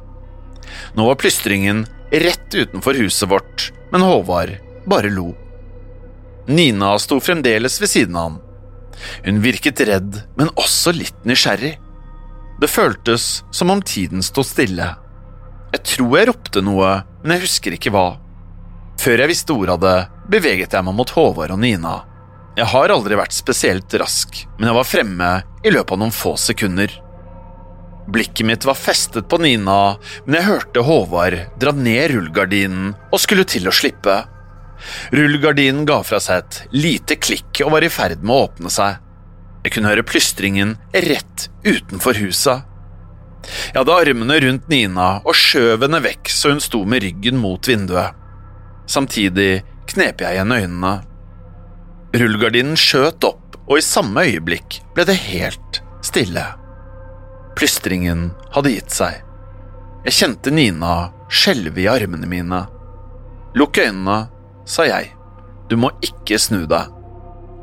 Nå 0.97 1.05
var 1.05 1.19
plystringen 1.21 1.83
rett 2.09 2.55
utenfor 2.55 2.97
huset 2.97 3.29
vårt, 3.29 3.69
men 3.93 4.05
Håvard 4.05 4.55
bare 4.89 5.11
lo. 5.13 5.31
Nina 6.49 6.95
sto 6.99 7.19
fremdeles 7.21 7.77
ved 7.81 7.89
siden 7.89 8.17
av 8.17 8.31
ham. 8.31 8.39
Hun 9.23 9.41
virket 9.43 9.81
redd, 9.87 10.17
men 10.35 10.51
også 10.59 10.93
litt 10.95 11.25
nysgjerrig. 11.29 11.75
Det 12.61 12.69
føltes 12.69 13.43
som 13.51 13.71
om 13.73 13.81
tiden 13.81 14.23
sto 14.25 14.43
stille. 14.45 14.95
Jeg 15.73 15.85
tror 15.89 16.17
jeg 16.17 16.29
ropte 16.29 16.61
noe, 16.65 16.89
men 17.23 17.35
jeg 17.35 17.45
husker 17.47 17.77
ikke 17.77 17.93
hva. 17.93 18.07
Før 19.01 19.23
jeg 19.23 19.31
visste 19.33 19.55
ordet 19.55 19.77
av 19.77 19.83
det, 19.83 19.95
beveget 20.29 20.73
jeg 20.73 20.85
meg 20.85 20.97
mot 20.97 21.13
Håvard 21.15 21.55
og 21.55 21.61
Nina. 21.61 21.95
Jeg 22.53 22.69
har 22.69 22.91
aldri 22.93 23.17
vært 23.17 23.33
spesielt 23.33 23.93
rask, 23.97 24.43
men 24.59 24.69
jeg 24.69 24.77
var 24.77 24.85
fremme 24.85 25.29
i 25.65 25.71
løpet 25.73 25.95
av 25.95 25.99
noen 26.03 26.13
få 26.13 26.35
sekunder. 26.37 26.91
Blikket 28.13 28.45
mitt 28.45 28.65
var 28.67 28.77
festet 28.77 29.25
på 29.31 29.39
Nina, 29.41 29.95
men 30.25 30.37
jeg 30.37 30.45
hørte 30.45 30.83
Håvard 30.85 31.37
dra 31.57 31.71
ned 31.73 32.11
rullegardinen 32.11 32.91
og 33.09 33.21
skulle 33.23 33.47
til 33.49 33.65
å 33.65 33.73
slippe. 33.73 34.19
Rullegardinen 35.15 35.87
ga 35.89 36.01
fra 36.05 36.19
seg 36.21 36.43
et 36.43 36.59
lite 36.75 37.17
klikk 37.17 37.63
og 37.65 37.71
var 37.73 37.87
i 37.87 37.89
ferd 37.93 38.21
med 38.21 38.35
å 38.35 38.43
åpne 38.45 38.73
seg. 38.73 38.99
Jeg 39.63 39.73
kunne 39.73 39.89
høre 39.89 40.05
plystringen 40.05 40.75
rett 40.93 41.47
utenfor 41.63 42.19
huset. 42.19 42.67
Jeg 43.71 43.79
hadde 43.79 43.95
armene 43.95 44.37
rundt 44.43 44.69
Nina 44.71 45.07
og 45.23 45.33
skjøv 45.39 45.87
henne 45.87 46.03
vekk 46.03 46.29
så 46.31 46.53
hun 46.53 46.61
sto 46.63 46.83
med 46.85 47.01
ryggen 47.07 47.41
mot 47.41 47.65
vinduet. 47.65 48.13
Samtidig 48.85 49.63
knep 49.89 50.21
jeg 50.21 50.37
igjen 50.37 50.53
øynene. 50.53 50.93
Rullegardinen 52.13 52.77
skjøt 52.77 53.25
opp, 53.25 53.57
og 53.65 53.79
i 53.79 53.85
samme 53.85 54.25
øyeblikk 54.27 54.81
ble 54.93 55.05
det 55.09 55.15
helt 55.23 55.79
stille. 56.05 56.43
Plystringen 57.57 58.27
hadde 58.53 58.73
gitt 58.75 58.93
seg. 58.93 59.21
Jeg 60.03 60.17
kjente 60.19 60.51
Nina 60.53 60.93
skjelve 61.31 61.81
i 61.81 61.89
armene 61.89 62.27
mine. 62.29 62.63
Lukk 63.57 63.79
øynene, 63.81 64.27
sa 64.65 64.85
jeg. 64.85 65.13
Du 65.69 65.77
må 65.79 65.89
ikke 66.05 66.37
snu 66.41 66.67
deg. 66.69 66.91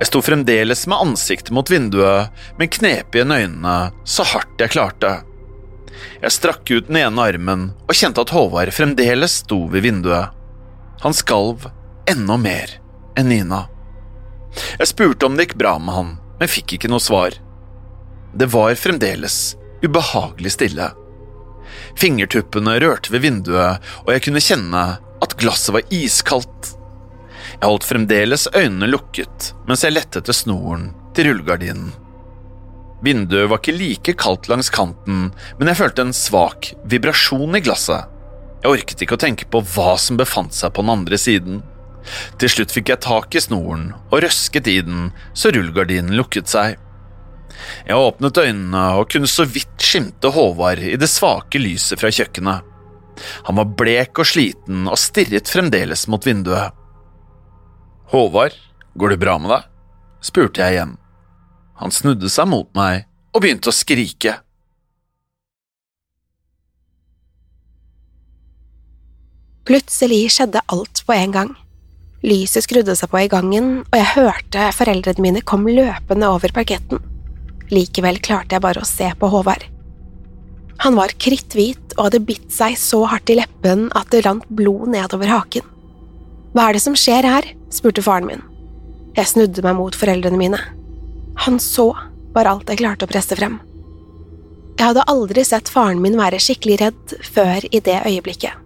Jeg 0.00 0.08
sto 0.08 0.22
fremdeles 0.24 0.86
med 0.88 1.02
ansiktet 1.04 1.52
mot 1.54 1.70
vinduet, 1.70 2.30
men 2.58 2.72
knep 2.72 3.14
igjen 3.14 3.34
øynene 3.36 3.74
så 4.08 4.24
hardt 4.32 4.62
jeg 4.62 4.72
klarte. 4.72 5.18
Jeg 6.22 6.32
strakk 6.32 6.64
ut 6.72 6.88
den 6.88 7.02
ene 7.02 7.26
armen 7.26 7.66
og 7.84 7.98
kjente 7.98 8.24
at 8.24 8.32
Håvard 8.32 8.72
fremdeles 8.72 9.42
sto 9.44 9.66
ved 9.70 9.84
vinduet. 9.84 10.32
Han 11.04 11.14
skalv 11.16 11.68
enda 12.08 12.38
mer 12.40 12.72
enn 13.20 13.30
Nina. 13.30 13.66
Jeg 14.78 14.90
spurte 14.90 15.26
om 15.26 15.36
det 15.36 15.48
gikk 15.48 15.58
bra 15.60 15.76
med 15.78 15.94
han, 15.94 16.10
men 16.40 16.50
fikk 16.50 16.76
ikke 16.76 16.90
noe 16.90 17.02
svar. 17.02 17.36
Det 18.34 18.50
var 18.52 18.74
fremdeles 18.78 19.38
ubehagelig 19.84 20.54
stille. 20.56 20.90
Fingertuppene 21.98 22.78
rørte 22.82 23.12
ved 23.12 23.24
vinduet, 23.24 23.80
og 24.04 24.12
jeg 24.14 24.24
kunne 24.26 24.42
kjenne 24.44 24.84
at 25.20 25.36
glasset 25.40 25.74
var 25.76 25.94
iskaldt. 25.94 26.74
Jeg 27.60 27.66
holdt 27.66 27.88
fremdeles 27.88 28.46
øynene 28.54 28.88
lukket 28.88 29.50
mens 29.68 29.82
jeg 29.84 29.94
lette 29.94 30.22
etter 30.22 30.36
snoren 30.36 30.90
til 31.16 31.30
rullegardinen. 31.30 31.90
Vinduet 33.04 33.48
var 33.48 33.60
ikke 33.62 33.76
like 33.76 34.14
kaldt 34.20 34.48
langs 34.50 34.68
kanten, 34.72 35.30
men 35.58 35.70
jeg 35.70 35.78
følte 35.78 36.04
en 36.04 36.16
svak 36.16 36.74
vibrasjon 36.88 37.56
i 37.56 37.62
glasset. 37.64 38.08
Jeg 38.60 38.74
orket 38.74 39.04
ikke 39.04 39.16
å 39.16 39.22
tenke 39.22 39.46
på 39.48 39.62
hva 39.72 39.94
som 39.96 40.18
befant 40.20 40.52
seg 40.52 40.74
på 40.76 40.84
den 40.84 40.92
andre 40.92 41.18
siden. 41.20 41.62
Til 42.40 42.52
slutt 42.52 42.72
fikk 42.74 42.92
jeg 42.92 43.04
tak 43.04 43.34
i 43.36 43.42
snoren 43.42 43.90
og 44.10 44.22
røsket 44.24 44.68
i 44.70 44.80
den 44.84 45.10
så 45.36 45.52
rullegardinen 45.54 46.16
lukket 46.18 46.50
seg. 46.50 46.78
Jeg 47.86 47.98
åpnet 47.98 48.40
øynene 48.40 48.84
og 48.98 49.10
kunne 49.12 49.28
så 49.30 49.44
vidt 49.44 49.84
skimte 49.84 50.32
Håvard 50.32 50.82
i 50.84 50.96
det 51.00 51.10
svake 51.10 51.60
lyset 51.60 52.00
fra 52.00 52.12
kjøkkenet. 52.14 52.66
Han 53.48 53.58
var 53.60 53.72
blek 53.76 54.22
og 54.22 54.28
sliten 54.28 54.86
og 54.88 54.98
stirret 55.00 55.50
fremdeles 55.50 56.06
mot 56.08 56.24
vinduet. 56.24 56.72
Håvard, 58.10 58.56
går 58.96 59.14
det 59.14 59.20
bra 59.22 59.36
med 59.38 59.52
deg? 59.54 59.66
spurte 60.24 60.60
jeg 60.60 60.76
igjen. 60.76 60.96
Han 61.80 61.92
snudde 61.94 62.28
seg 62.32 62.48
mot 62.50 62.68
meg 62.76 63.06
og 63.32 63.44
begynte 63.44 63.70
å 63.70 63.76
skrike. 63.76 64.40
Plutselig 69.68 70.24
skjedde 70.34 70.62
alt 70.72 71.02
på 71.06 71.14
en 71.14 71.36
gang. 71.36 71.50
Lyset 72.20 72.66
skrudde 72.66 72.92
seg 72.98 73.08
på 73.08 73.22
i 73.22 73.30
gangen, 73.32 73.80
og 73.86 73.96
jeg 73.96 74.12
hørte 74.14 74.66
foreldrene 74.76 75.24
mine 75.24 75.42
kom 75.46 75.64
løpende 75.68 76.28
over 76.28 76.52
parketten. 76.52 77.00
Likevel 77.72 78.18
klarte 78.20 78.56
jeg 78.56 78.64
bare 78.64 78.82
å 78.82 78.88
se 78.88 79.08
på 79.16 79.30
Håvard. 79.32 79.64
Han 80.84 80.96
var 80.96 81.12
kritthvit 81.20 81.94
og 81.96 82.06
hadde 82.06 82.22
bitt 82.24 82.52
seg 82.52 82.76
så 82.80 83.02
hardt 83.08 83.32
i 83.32 83.36
leppen 83.38 83.88
at 83.96 84.12
det 84.12 84.24
rant 84.26 84.46
blod 84.48 84.88
nedover 84.92 85.32
haken. 85.32 85.64
Hva 86.52 86.68
er 86.68 86.76
det 86.76 86.84
som 86.84 86.96
skjer 86.98 87.28
her? 87.28 87.48
spurte 87.72 88.02
faren 88.04 88.26
min. 88.28 88.44
Jeg 89.16 89.28
snudde 89.30 89.64
meg 89.64 89.76
mot 89.78 89.96
foreldrene 89.96 90.40
mine. 90.40 90.60
Han 91.44 91.60
så, 91.62 91.92
var 92.34 92.48
alt 92.50 92.68
jeg 92.70 92.80
klarte 92.82 93.06
å 93.06 93.10
presse 93.10 93.36
frem. 93.38 93.58
Jeg 94.76 94.86
hadde 94.86 95.04
aldri 95.12 95.44
sett 95.44 95.68
faren 95.68 96.00
min 96.02 96.16
være 96.18 96.40
skikkelig 96.40 96.80
redd 96.80 97.14
før 97.32 97.66
i 97.68 97.80
det 97.84 98.00
øyeblikket. 98.08 98.56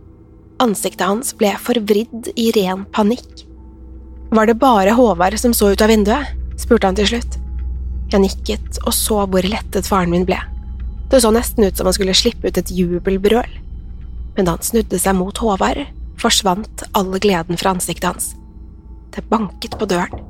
Ansiktet 0.63 1.07
hans 1.07 1.33
ble 1.35 1.51
forvridd 1.59 2.31
i 2.39 2.51
ren 2.55 2.85
panikk. 2.95 3.43
Var 4.35 4.47
det 4.47 4.55
bare 4.59 4.95
Håvard 4.95 5.39
som 5.39 5.55
så 5.55 5.73
ut 5.73 5.83
av 5.83 5.91
vinduet? 5.91 6.31
spurte 6.59 6.87
han 6.87 6.99
til 6.99 7.09
slutt. 7.11 7.39
Jeg 8.13 8.23
nikket 8.23 8.79
og 8.85 8.95
så 8.95 9.25
hvor 9.27 9.47
lettet 9.47 9.89
faren 9.91 10.13
min 10.13 10.27
ble. 10.29 10.39
Det 11.11 11.21
så 11.23 11.33
nesten 11.35 11.67
ut 11.67 11.77
som 11.77 11.89
han 11.91 11.97
skulle 11.97 12.15
slippe 12.15 12.47
ut 12.47 12.61
et 12.61 12.71
jubelbrøl. 12.71 13.59
Men 14.37 14.47
da 14.47 14.55
han 14.55 14.63
snudde 14.67 14.99
seg 15.03 15.19
mot 15.19 15.39
Håvard, 15.43 15.83
forsvant 16.23 16.87
all 16.95 17.11
gleden 17.19 17.59
fra 17.59 17.75
ansiktet 17.75 18.07
hans. 18.13 18.31
Det 19.15 19.27
banket 19.31 19.75
på 19.79 19.91
døren. 19.91 20.23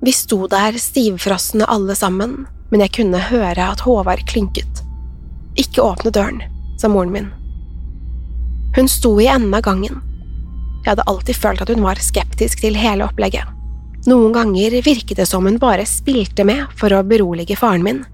Vi 0.00 0.14
sto 0.16 0.46
der 0.48 0.78
stivfrosne 0.80 1.66
alle 1.68 1.98
sammen, 1.98 2.46
men 2.70 2.86
jeg 2.86 2.94
kunne 3.00 3.26
høre 3.26 3.66
at 3.74 3.82
Håvard 3.84 4.22
klynket. 4.30 4.84
Ikke 5.58 5.82
åpne 5.84 6.14
døren, 6.14 6.42
sa 6.78 6.88
moren 6.88 7.12
min. 7.12 7.30
Hun 8.76 8.88
sto 8.88 9.20
i 9.20 9.26
enden 9.26 9.54
av 9.54 9.64
gangen. 9.66 10.00
Jeg 10.84 10.92
hadde 10.92 11.08
alltid 11.10 11.36
følt 11.36 11.62
at 11.62 11.72
hun 11.72 11.82
var 11.84 12.00
skeptisk 12.00 12.62
til 12.62 12.78
hele 12.78 13.04
opplegget. 13.04 13.48
Noen 14.08 14.32
ganger 14.32 14.78
virket 14.80 15.18
det 15.20 15.26
som 15.28 15.44
hun 15.44 15.58
bare 15.60 15.84
spilte 15.88 16.46
med 16.48 16.70
for 16.78 16.94
å 16.94 17.02
berolige 17.04 17.58
faren 17.58 17.84
min, 17.84 18.04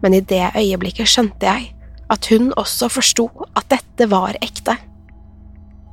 men 0.00 0.16
i 0.16 0.22
det 0.24 0.46
øyeblikket 0.56 1.10
skjønte 1.10 1.44
jeg 1.44 1.74
at 2.10 2.30
hun 2.32 2.54
også 2.58 2.88
forsto 2.90 3.26
at 3.52 3.68
dette 3.70 4.08
var 4.10 4.38
ekte. 4.40 4.78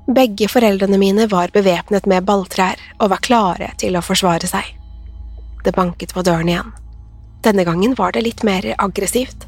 Begge 0.08 0.48
foreldrene 0.48 0.98
mine 1.02 1.28
var 1.28 1.52
bevæpnet 1.52 2.08
med 2.08 2.24
balltrær 2.26 2.80
og 3.02 3.12
var 3.12 3.24
klare 3.26 3.74
til 3.82 3.98
å 4.00 4.06
forsvare 4.06 4.48
seg. 4.48 4.64
Det 5.66 5.76
banket 5.76 6.14
på 6.16 6.24
døren 6.24 6.48
igjen. 6.48 6.72
Denne 7.44 7.66
gangen 7.68 7.98
var 7.98 8.16
det 8.16 8.24
litt 8.24 8.46
mer 8.48 8.64
aggressivt. 8.80 9.44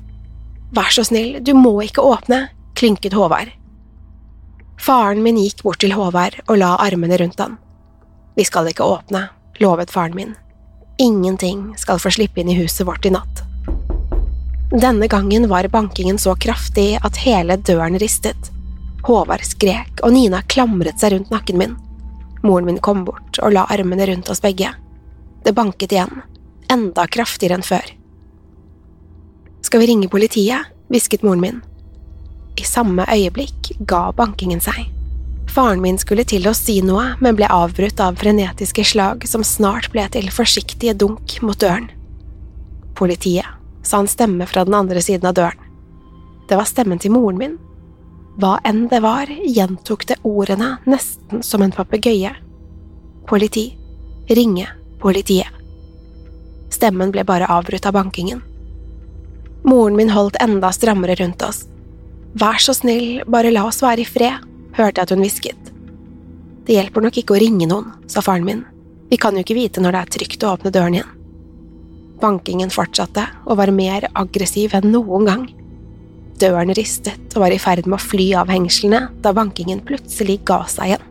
Vær 0.75 0.91
så 0.91 1.05
snill, 1.07 1.39
du 1.39 1.53
må 1.55 1.77
ikke 1.85 2.03
åpne, 2.03 2.49
klynket 2.75 3.15
Håvard. 3.15 3.55
Faren 4.79 5.23
min 5.23 5.37
gikk 5.37 5.63
bort 5.63 5.81
til 5.83 5.91
Håvard 5.93 6.37
og 6.47 6.55
la 6.61 6.75
armene 6.79 7.17
rundt 7.19 7.41
han. 7.41 7.57
Vi 8.39 8.45
skal 8.47 8.69
ikke 8.71 8.85
åpne, 8.87 9.27
lovet 9.59 9.91
faren 9.91 10.15
min. 10.15 10.35
Ingenting 10.99 11.73
skal 11.77 11.99
få 11.99 12.11
slippe 12.15 12.39
inn 12.39 12.51
i 12.51 12.55
huset 12.55 12.87
vårt 12.87 13.05
i 13.05 13.11
natt. 13.11 13.43
Denne 14.71 15.07
gangen 15.11 15.49
var 15.51 15.67
bankingen 15.67 16.17
så 16.17 16.35
kraftig 16.35 16.99
at 17.03 17.19
hele 17.25 17.57
døren 17.57 17.99
ristet. 17.99 18.51
Håvard 19.03 19.43
skrek, 19.43 19.99
og 20.03 20.13
Nina 20.13 20.41
klamret 20.47 20.99
seg 21.01 21.15
rundt 21.15 21.31
nakken 21.33 21.59
min. 21.59 21.75
Moren 22.43 22.67
min 22.69 22.79
kom 22.83 23.03
bort 23.07 23.39
og 23.43 23.55
la 23.55 23.65
armene 23.71 24.07
rundt 24.07 24.29
oss 24.31 24.43
begge. 24.43 24.71
Det 25.43 25.55
banket 25.55 25.95
igjen, 25.95 26.21
enda 26.71 27.07
kraftigere 27.07 27.59
enn 27.59 27.65
før. 27.65 27.95
Skal 29.65 29.83
vi 29.83 29.91
ringe 29.91 30.11
politiet? 30.11 30.71
hvisket 30.89 31.21
moren 31.21 31.43
min. 31.43 31.59
Samme 32.69 33.05
øyeblikk 33.09 33.71
ga 33.89 34.09
bankingen 34.13 34.61
seg. 34.61 34.85
Faren 35.49 35.81
min 35.81 35.97
skulle 35.97 36.25
til 36.29 36.45
å 36.45 36.53
si 36.53 36.77
noe, 36.85 37.15
men 37.23 37.37
ble 37.37 37.47
avbrutt 37.49 38.01
av 38.03 38.19
frenetiske 38.21 38.83
slag 38.85 39.25
som 39.25 39.45
snart 39.45 39.89
ble 39.93 40.03
til 40.13 40.29
forsiktige 40.33 40.93
dunk 40.93 41.39
mot 41.41 41.57
døren. 41.57 41.87
Politiet, 42.99 43.47
sa 43.81 44.03
en 44.03 44.11
stemme 44.11 44.45
fra 44.45 44.65
den 44.67 44.77
andre 44.77 45.01
siden 45.01 45.31
av 45.31 45.37
døren. 45.39 45.65
Det 46.49 46.57
var 46.59 46.69
stemmen 46.69 47.01
til 47.01 47.13
moren 47.15 47.39
min. 47.41 47.57
Hva 48.39 48.59
enn 48.65 48.85
det 48.91 49.01
var, 49.01 49.29
gjentok 49.29 50.05
det 50.11 50.19
ordene 50.27 50.75
nesten 50.89 51.41
som 51.45 51.65
en 51.65 51.73
papegøye. 51.73 52.35
Politi. 53.29 53.65
Ringe 54.29 54.67
politiet. 55.01 55.49
Stemmen 56.69 57.09
ble 57.09 57.25
bare 57.25 57.49
avbrutt 57.49 57.87
av 57.89 57.97
bankingen. 57.97 58.43
Moren 59.65 59.97
min 59.97 60.13
holdt 60.13 60.37
enda 60.43 60.69
strammere 60.75 61.17
rundt 61.17 61.41
oss. 61.41 61.65
Vær 62.37 62.61
så 62.61 62.75
snill, 62.77 63.23
bare 63.25 63.49
la 63.49 63.63
oss 63.65 63.81
være 63.81 64.03
i 64.03 64.07
fred, 64.07 64.43
hørte 64.77 65.01
jeg 65.01 65.07
at 65.07 65.13
hun 65.15 65.23
hvisket. 65.23 65.71
Det 66.67 66.75
hjelper 66.75 67.01
nok 67.01 67.17
ikke 67.17 67.33
å 67.33 67.39
ringe 67.41 67.65
noen, 67.65 67.87
sa 68.05 68.21
faren 68.21 68.45
min, 68.45 68.61
vi 69.09 69.17
kan 69.17 69.33
jo 69.33 69.41
ikke 69.41 69.57
vite 69.57 69.81
når 69.81 69.95
det 69.95 70.01
er 70.01 70.11
trygt 70.13 70.43
å 70.45 70.51
åpne 70.53 70.71
døren 70.73 70.99
igjen. 70.99 71.15
Bankingen 72.21 72.69
fortsatte 72.69 73.23
og 73.47 73.57
var 73.57 73.71
mer 73.73 74.05
aggressiv 74.13 74.75
enn 74.77 74.91
noen 74.93 75.25
gang. 75.25 75.47
Døren 76.39 76.73
ristet 76.77 77.33
og 77.33 77.45
var 77.45 77.55
i 77.55 77.59
ferd 77.61 77.87
med 77.87 77.97
å 77.97 78.03
fly 78.03 78.27
av 78.37 78.51
hengslene 78.53 79.07
da 79.23 79.33
bankingen 79.33 79.81
plutselig 79.87 80.37
ga 80.45 80.61
seg 80.69 80.91
igjen. 80.91 81.05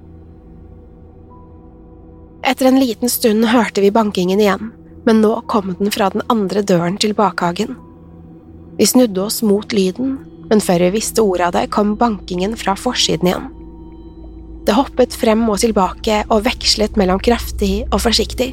Etter 2.46 2.70
en 2.70 2.78
liten 2.78 3.11
stund 3.11 3.48
hørte 3.50 3.83
vi 3.83 3.90
bankingen 3.92 4.40
igjen, 4.40 4.70
men 5.09 5.24
nå 5.24 5.35
kom 5.50 5.74
den 5.81 5.90
fra 5.92 6.12
den 6.14 6.22
andre 6.31 6.62
døren 6.62 7.00
til 7.00 7.16
bakhagen. 7.18 7.74
Vi 8.78 8.87
snudde 8.87 9.24
oss 9.24 9.42
mot 9.42 9.74
lyden 9.74 10.20
men 10.48 10.62
før 10.64 10.87
vi 10.87 10.96
visste 10.98 11.24
ordet 11.24 11.48
av 11.48 11.56
det, 11.56 11.68
kom 11.74 11.94
bankingen 12.00 12.56
fra 12.58 12.74
forsiden 12.78 13.30
igjen. 13.30 13.48
Det 14.68 14.76
hoppet 14.76 15.14
frem 15.16 15.46
og 15.48 15.61
tilbake 15.62 16.22
og 16.28 16.44
vekslet 16.44 16.98
mellom 17.00 17.20
kraftig 17.24 17.87
og 17.88 18.02
forsiktig, 18.04 18.52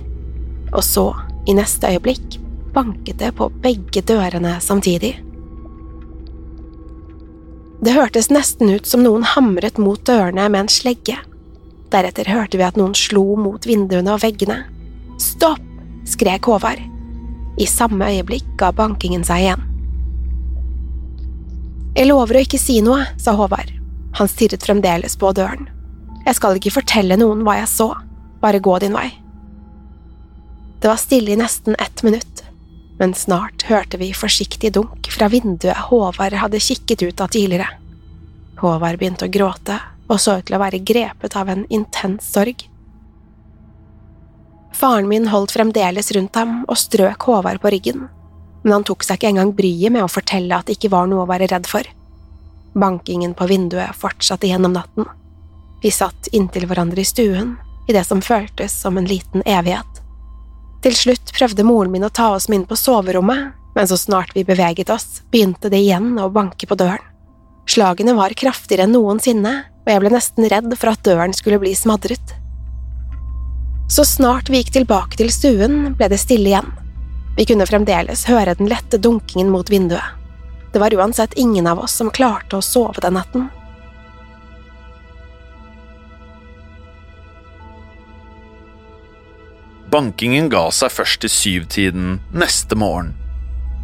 og 0.71 0.83
så, 0.83 1.09
i 1.47 1.55
neste 1.55 1.91
øyeblikk, 1.91 2.39
banket 2.75 3.19
det 3.19 3.33
på 3.35 3.49
begge 3.63 4.03
dørene 4.03 4.57
samtidig. 4.63 5.15
Det 7.85 7.93
hørtes 7.93 8.31
nesten 8.31 8.71
ut 8.71 8.87
som 8.87 9.03
noen 9.03 9.27
hamret 9.35 9.77
mot 9.77 9.99
dørene 10.07 10.47
med 10.49 10.65
en 10.65 10.71
slegge. 10.71 11.19
Deretter 11.93 12.31
hørte 12.31 12.57
vi 12.57 12.65
at 12.65 12.79
noen 12.79 12.95
slo 12.97 13.35
mot 13.39 13.67
vinduene 13.67 14.15
og 14.15 14.23
veggene. 14.23 14.63
Stopp! 15.21 15.61
skrek 16.05 16.45
Håvard. 16.45 16.81
I 17.57 17.65
samme 17.65 18.07
øyeblikk 18.13 18.45
ga 18.59 18.69
bankingen 18.75 19.23
seg 19.25 19.45
igjen. 19.45 19.63
Jeg 21.95 22.09
lover 22.09 22.35
å 22.35 22.41
ikke 22.43 22.59
si 22.59 22.81
noe, 22.83 23.05
sa 23.15 23.37
Håvard. 23.39 23.69
Han 24.19 24.27
stirret 24.27 24.65
fremdeles 24.67 25.13
på 25.15 25.29
døren. 25.35 25.69
Jeg 26.25 26.35
skal 26.35 26.57
ikke 26.59 26.73
fortelle 26.75 27.15
noen 27.15 27.45
hva 27.47 27.53
jeg 27.61 27.69
så, 27.71 27.87
bare 28.41 28.59
gå 28.59 28.73
din 28.83 28.97
vei. 28.97 29.07
Det 30.83 30.91
var 30.91 30.99
stille 30.99 31.31
i 31.31 31.39
nesten 31.39 31.77
ett 31.79 32.03
minutt, 32.03 32.43
men 32.99 33.15
snart 33.15 33.63
hørte 33.69 33.99
vi 34.01 34.09
forsiktig 34.11 34.73
dunk 34.75 35.07
fra 35.13 35.29
vinduet 35.31 35.87
Håvard 35.87 36.35
hadde 36.41 36.59
kikket 36.59 37.05
ut 37.05 37.23
av 37.23 37.31
tidligere. 37.31 37.69
Håvard 38.59 38.99
begynte 38.99 39.29
å 39.29 39.31
gråte 39.31 39.79
og 40.11 40.19
så 40.19 40.37
ut 40.39 40.49
til 40.49 40.57
å 40.57 40.61
være 40.61 40.83
grepet 40.83 41.39
av 41.39 41.47
en 41.49 41.63
intens 41.73 42.27
sorg. 42.27 42.67
Faren 44.75 45.07
min 45.07 45.31
holdt 45.31 45.55
fremdeles 45.55 46.11
rundt 46.11 46.35
ham 46.35 46.59
og 46.67 46.75
strøk 46.79 47.23
Håvard 47.29 47.63
på 47.63 47.71
ryggen 47.71 48.05
men 48.65 48.79
han 48.79 48.85
tok 48.87 49.05
seg 49.05 49.19
ikke 49.19 49.29
engang 49.29 49.53
bryet 49.53 49.93
med 49.93 50.01
å 50.01 50.09
fortelle 50.09 50.57
at 50.57 50.65
det 50.65 50.79
ikke 50.79 50.89
var 50.95 51.05
noe 51.09 51.23
å 51.23 51.29
være 51.29 51.51
redd 51.51 51.69
for. 51.69 51.85
Bankingen 52.73 53.35
på 53.37 53.45
vinduet 53.47 53.93
fortsatte 53.95 54.49
gjennom 54.49 54.73
natten. 54.73 55.05
Vi 55.83 55.91
satt 55.93 56.31
inntil 56.33 56.65
hverandre 56.65 57.03
i 57.03 57.05
stuen, 57.05 57.53
i 57.85 57.93
det 57.93 58.01
som 58.07 58.23
føltes 58.25 58.73
som 58.73 58.97
en 58.97 59.05
liten 59.05 59.45
evighet. 59.45 60.01
Til 60.81 60.97
slutt 60.97 61.33
prøvde 61.37 61.65
moren 61.65 61.93
min 61.93 62.07
å 62.07 62.09
ta 62.09 62.31
oss 62.33 62.49
med 62.49 62.63
inn 62.63 62.69
på 62.69 62.77
soverommet, 62.79 63.53
men 63.75 63.87
så 63.87 63.99
snart 64.01 64.33
vi 64.33 64.47
beveget 64.47 64.89
oss, 64.89 65.21
begynte 65.29 65.69
det 65.69 65.83
igjen 65.85 66.15
å 66.17 66.31
banke 66.33 66.65
på 66.65 66.77
døren. 66.79 67.03
Slagene 67.69 68.13
var 68.17 68.33
kraftigere 68.37 68.85
enn 68.85 68.93
noensinne, 68.97 69.53
og 69.85 69.91
jeg 69.93 70.01
ble 70.01 70.11
nesten 70.13 70.49
redd 70.49 70.73
for 70.73 70.93
at 70.93 71.05
døren 71.05 71.33
skulle 71.37 71.61
bli 71.61 71.73
smadret. 71.77 72.33
Så 73.93 74.05
snart 74.09 74.49
vi 74.49 74.63
gikk 74.63 74.73
tilbake 74.79 75.21
til 75.21 75.29
stuen, 75.33 75.93
ble 75.97 76.09
det 76.09 76.21
stille 76.21 76.49
igjen. 76.49 76.73
Vi 77.35 77.45
kunne 77.45 77.67
fremdeles 77.67 78.25
høre 78.29 78.55
den 78.55 78.69
lette 78.71 78.97
dunkingen 78.97 79.51
mot 79.51 79.69
vinduet. 79.69 80.15
Det 80.71 80.79
var 80.79 80.93
uansett 80.93 81.33
ingen 81.33 81.67
av 81.67 81.79
oss 81.79 81.91
som 81.95 82.11
klarte 82.11 82.57
å 82.59 82.63
sove 82.63 83.03
den 83.03 83.15
natten. 83.15 83.49
Bankingen 89.91 90.49
ga 90.51 90.65
seg 90.75 90.91
først 90.91 91.21
til 91.23 91.31
syvtiden 91.31 92.17
neste 92.35 92.75
morgen. 92.75 93.13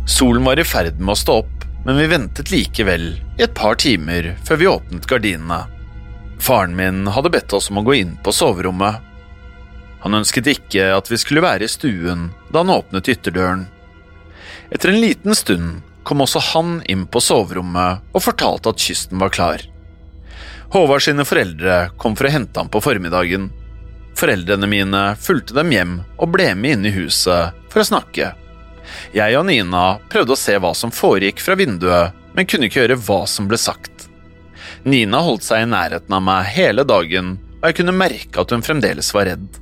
Solen 0.10 0.44
var 0.44 0.60
i 0.60 0.66
ferd 0.68 1.00
med 1.00 1.14
å 1.14 1.20
stå 1.20 1.38
opp, 1.44 1.68
men 1.86 2.00
vi 2.00 2.10
ventet 2.12 2.52
likevel 2.52 3.06
i 3.38 3.46
et 3.46 3.54
par 3.56 3.78
timer 3.80 4.34
før 4.48 4.60
vi 4.60 4.68
åpnet 4.68 5.08
gardinene. 5.08 5.62
Faren 6.42 6.76
min 6.76 7.06
hadde 7.08 7.32
bedt 7.32 7.54
oss 7.54 7.70
om 7.72 7.80
å 7.80 7.86
gå 7.86 7.96
inn 8.02 8.18
på 8.24 8.34
soverommet. 8.36 9.00
Han 10.02 10.18
ønsket 10.18 10.50
ikke 10.50 10.88
at 10.96 11.12
vi 11.12 11.20
skulle 11.22 11.44
være 11.46 11.68
i 11.68 11.72
stuen 11.72 12.30
da 12.50 12.64
han 12.64 12.74
åpnet 12.74 13.10
ytterdøren. 13.14 13.68
Etter 14.72 14.92
en 14.92 15.02
liten 15.04 15.38
stund 15.38 15.82
kom 16.08 16.24
også 16.24 16.42
han 16.54 16.80
inn 16.90 17.06
på 17.12 17.22
soverommet 17.22 18.02
og 18.12 18.26
fortalte 18.26 18.72
at 18.72 18.82
kysten 18.82 19.22
var 19.22 19.34
klar. 19.34 19.64
Håvard 20.72 21.04
sine 21.04 21.26
foreldre 21.28 21.92
kom 22.00 22.16
for 22.16 22.30
å 22.30 22.34
hente 22.34 22.60
ham 22.60 22.72
på 22.72 22.82
formiddagen. 22.82 23.50
Foreldrene 24.18 24.70
mine 24.72 25.02
fulgte 25.20 25.56
dem 25.58 25.74
hjem 25.76 25.98
og 26.18 26.32
ble 26.34 26.54
med 26.56 26.78
inn 26.78 26.88
i 26.88 26.96
huset 26.96 27.58
for 27.72 27.84
å 27.84 27.90
snakke. 27.92 28.32
Jeg 29.16 29.38
og 29.38 29.46
Nina 29.48 29.86
prøvde 30.12 30.36
å 30.36 30.40
se 30.40 30.56
hva 30.58 30.74
som 30.76 30.94
foregikk 30.96 31.44
fra 31.44 31.56
vinduet, 31.60 32.16
men 32.34 32.48
kunne 32.48 32.68
ikke 32.68 32.86
høre 32.86 32.98
hva 33.00 33.22
som 33.30 33.48
ble 33.52 33.60
sagt. 33.60 34.08
Nina 34.84 35.22
holdt 35.22 35.46
seg 35.46 35.64
i 35.66 35.70
nærheten 35.70 36.16
av 36.16 36.24
meg 36.26 36.50
hele 36.56 36.88
dagen, 36.88 37.36
og 37.60 37.68
jeg 37.70 37.82
kunne 37.82 37.96
merke 37.96 38.42
at 38.42 38.56
hun 38.56 38.66
fremdeles 38.66 39.12
var 39.14 39.30
redd. 39.30 39.61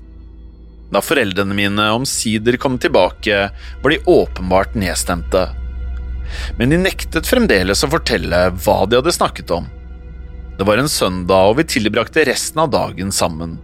Da 0.89 1.01
foreldrene 1.05 1.53
mine 1.53 1.91
omsider 1.93 2.57
kom 2.57 2.79
tilbake, 2.81 3.49
var 3.81 3.89
de 3.89 3.99
åpenbart 4.05 4.75
nedstemte. 4.75 5.49
Men 6.57 6.69
de 6.69 6.77
nektet 6.81 7.27
fremdeles 7.29 7.83
å 7.83 7.91
fortelle 7.91 8.47
hva 8.63 8.77
de 8.85 8.97
hadde 8.97 9.13
snakket 9.13 9.53
om. 9.53 9.67
Det 10.57 10.65
var 10.67 10.81
en 10.81 10.89
søndag, 10.89 11.49
og 11.49 11.59
vi 11.61 11.67
tilbrakte 11.77 12.25
resten 12.27 12.65
av 12.65 12.71
dagen 12.73 13.13
sammen. 13.15 13.57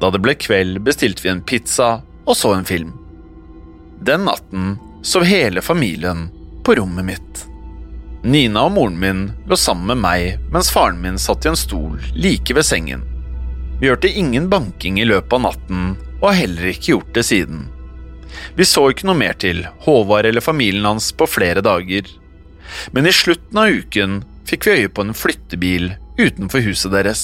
Da 0.00 0.12
det 0.14 0.20
ble 0.22 0.36
kveld, 0.38 0.80
bestilte 0.86 1.24
vi 1.24 1.32
en 1.32 1.42
pizza 1.42 1.98
og 2.28 2.36
så 2.36 2.52
en 2.54 2.68
film. 2.68 2.92
Den 4.04 4.28
natten 4.28 4.76
sov 5.02 5.24
hele 5.26 5.64
familien 5.64 6.28
på 6.64 6.76
rommet 6.78 7.08
mitt. 7.08 7.44
Nina 8.22 8.66
og 8.66 8.74
moren 8.76 8.98
min 9.00 9.24
lå 9.48 9.56
sammen 9.56 9.88
med 9.92 10.02
meg 10.02 10.52
mens 10.52 10.70
faren 10.74 10.98
min 11.02 11.18
satt 11.22 11.46
i 11.46 11.50
en 11.52 11.58
stol 11.58 11.98
like 12.14 12.54
ved 12.54 12.66
sengen. 12.66 13.02
Vi 13.80 13.88
hørte 13.88 14.10
ingen 14.10 14.48
banking 14.50 14.98
i 15.00 15.06
løpet 15.06 15.38
av 15.38 15.44
natten 15.46 15.94
og 16.20 16.30
har 16.30 16.40
heller 16.42 16.70
ikke 16.72 16.92
gjort 16.92 17.12
det 17.16 17.24
siden. 17.28 17.66
Vi 18.58 18.66
så 18.66 18.88
ikke 18.90 19.06
noe 19.08 19.18
mer 19.18 19.36
til 19.38 19.64
Håvard 19.86 20.26
eller 20.28 20.44
familien 20.44 20.86
hans 20.86 21.10
på 21.16 21.28
flere 21.30 21.62
dager. 21.64 22.06
Men 22.92 23.08
i 23.08 23.14
slutten 23.14 23.58
av 23.58 23.72
uken 23.72 24.22
fikk 24.48 24.66
vi 24.66 24.76
øye 24.82 24.92
på 24.92 25.04
en 25.06 25.16
flyttebil 25.16 25.92
utenfor 26.18 26.64
huset 26.66 26.92
deres. 26.94 27.22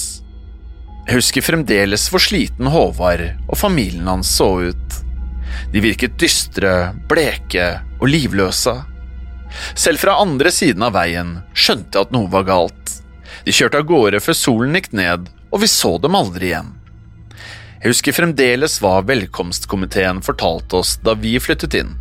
Jeg 1.05 1.19
husker 1.19 1.45
fremdeles 1.45 2.07
hvor 2.09 2.23
sliten 2.23 2.71
Håvard 2.73 3.27
og 3.45 3.59
familien 3.59 4.07
hans 4.09 4.31
så 4.37 4.49
ut. 4.71 5.01
De 5.71 5.81
virket 5.83 6.17
dystre, 6.19 6.93
bleke 7.09 7.67
og 7.99 8.09
livløse. 8.09 8.73
Selv 9.77 10.01
fra 10.01 10.17
andre 10.23 10.51
siden 10.51 10.83
av 10.83 10.95
veien 10.97 11.37
skjønte 11.53 11.99
jeg 11.99 12.07
at 12.07 12.15
noe 12.15 12.31
var 12.31 12.47
galt. 12.47 12.95
De 13.45 13.53
kjørte 13.53 13.83
av 13.83 13.87
gårde 13.89 14.21
før 14.23 14.37
solen 14.37 14.75
gikk 14.77 14.91
ned, 14.97 15.29
og 15.53 15.61
vi 15.61 15.69
så 15.69 15.95
dem 16.01 16.17
aldri 16.17 16.49
igjen. 16.49 16.73
Jeg 17.85 17.91
husker 17.93 18.15
fremdeles 18.17 18.79
hva 18.81 18.95
velkomstkomiteen 19.05 20.17
fortalte 20.25 20.79
oss 20.79 20.95
da 21.05 21.13
vi 21.21 21.35
flyttet 21.37 21.75
inn. 21.77 21.91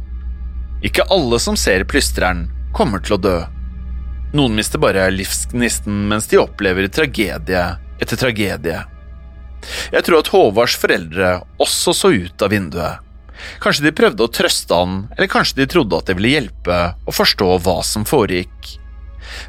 Ikke 0.81 1.05
alle 1.13 1.37
som 1.37 1.59
ser 1.61 1.83
plystreren, 1.85 2.47
kommer 2.73 3.03
til 3.05 3.19
å 3.19 3.19
dø. 3.21 3.35
Noen 4.33 4.57
mister 4.57 4.81
bare 4.81 5.03
livsgnisten 5.13 6.07
mens 6.09 6.31
de 6.31 6.39
opplever 6.41 6.89
tragedie 6.89 7.67
etter 8.01 8.17
tragedie. 8.17 8.79
Jeg 9.93 10.07
tror 10.07 10.23
at 10.23 10.31
Håvards 10.33 10.79
foreldre 10.81 11.35
også 11.61 11.93
så 12.01 12.13
ut 12.17 12.47
av 12.49 12.57
vinduet. 12.57 13.05
Kanskje 13.61 13.85
de 13.85 13.95
prøvde 14.01 14.25
å 14.25 14.33
trøste 14.41 14.81
han, 14.81 14.97
eller 15.19 15.33
kanskje 15.37 15.61
de 15.61 15.69
trodde 15.77 16.01
at 16.01 16.09
det 16.09 16.17
ville 16.17 16.33
hjelpe 16.33 16.81
å 17.05 17.13
forstå 17.13 17.51
hva 17.61 17.77
som 17.85 18.09
foregikk. 18.09 18.73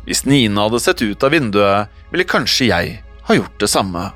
Hvis 0.03 0.27
Nina 0.27 0.67
hadde 0.67 0.83
sett 0.83 0.99
ut 0.99 1.23
av 1.23 1.31
vinduet, 1.31 1.95
ville 2.11 2.27
kanskje 2.27 2.71
jeg 2.73 2.95
ha 3.23 3.39
gjort 3.39 3.55
det 3.63 3.71
samme. 3.71 4.09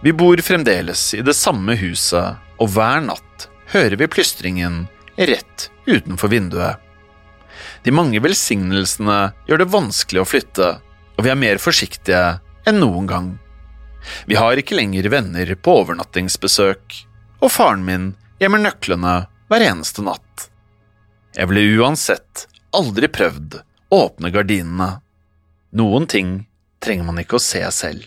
Vi 0.00 0.12
bor 0.12 0.36
fremdeles 0.36 1.14
i 1.14 1.22
det 1.24 1.34
samme 1.34 1.76
huset, 1.80 2.36
og 2.60 2.72
hver 2.74 3.00
natt 3.04 3.48
hører 3.72 3.96
vi 3.96 4.08
plystringen 4.10 4.84
rett 5.16 5.70
utenfor 5.86 6.32
vinduet. 6.32 6.76
De 7.82 7.94
mange 7.94 8.20
velsignelsene 8.20 9.18
gjør 9.48 9.62
det 9.62 9.72
vanskelig 9.72 10.22
å 10.22 10.28
flytte, 10.28 10.68
og 11.16 11.24
vi 11.24 11.32
er 11.32 11.40
mer 11.40 11.60
forsiktige 11.62 12.38
enn 12.68 12.80
noen 12.82 13.08
gang. 13.08 13.28
Vi 14.26 14.36
har 14.38 14.58
ikke 14.60 14.76
lenger 14.76 15.08
venner 15.10 15.54
på 15.56 15.78
overnattingsbesøk, 15.80 16.98
og 17.40 17.52
faren 17.52 17.84
min 17.86 18.10
gjemmer 18.42 18.62
nøklene 18.62 19.16
hver 19.48 19.64
eneste 19.64 20.04
natt. 20.04 20.48
Jeg 21.36 21.48
ville 21.50 21.80
uansett 21.80 22.46
aldri 22.76 23.08
prøvd 23.12 23.60
å 23.92 24.02
åpne 24.06 24.32
gardinene. 24.34 24.90
Noen 25.76 26.06
ting 26.10 26.36
trenger 26.82 27.08
man 27.08 27.20
ikke 27.22 27.38
å 27.38 27.42
se 27.42 27.62
selv. 27.74 28.04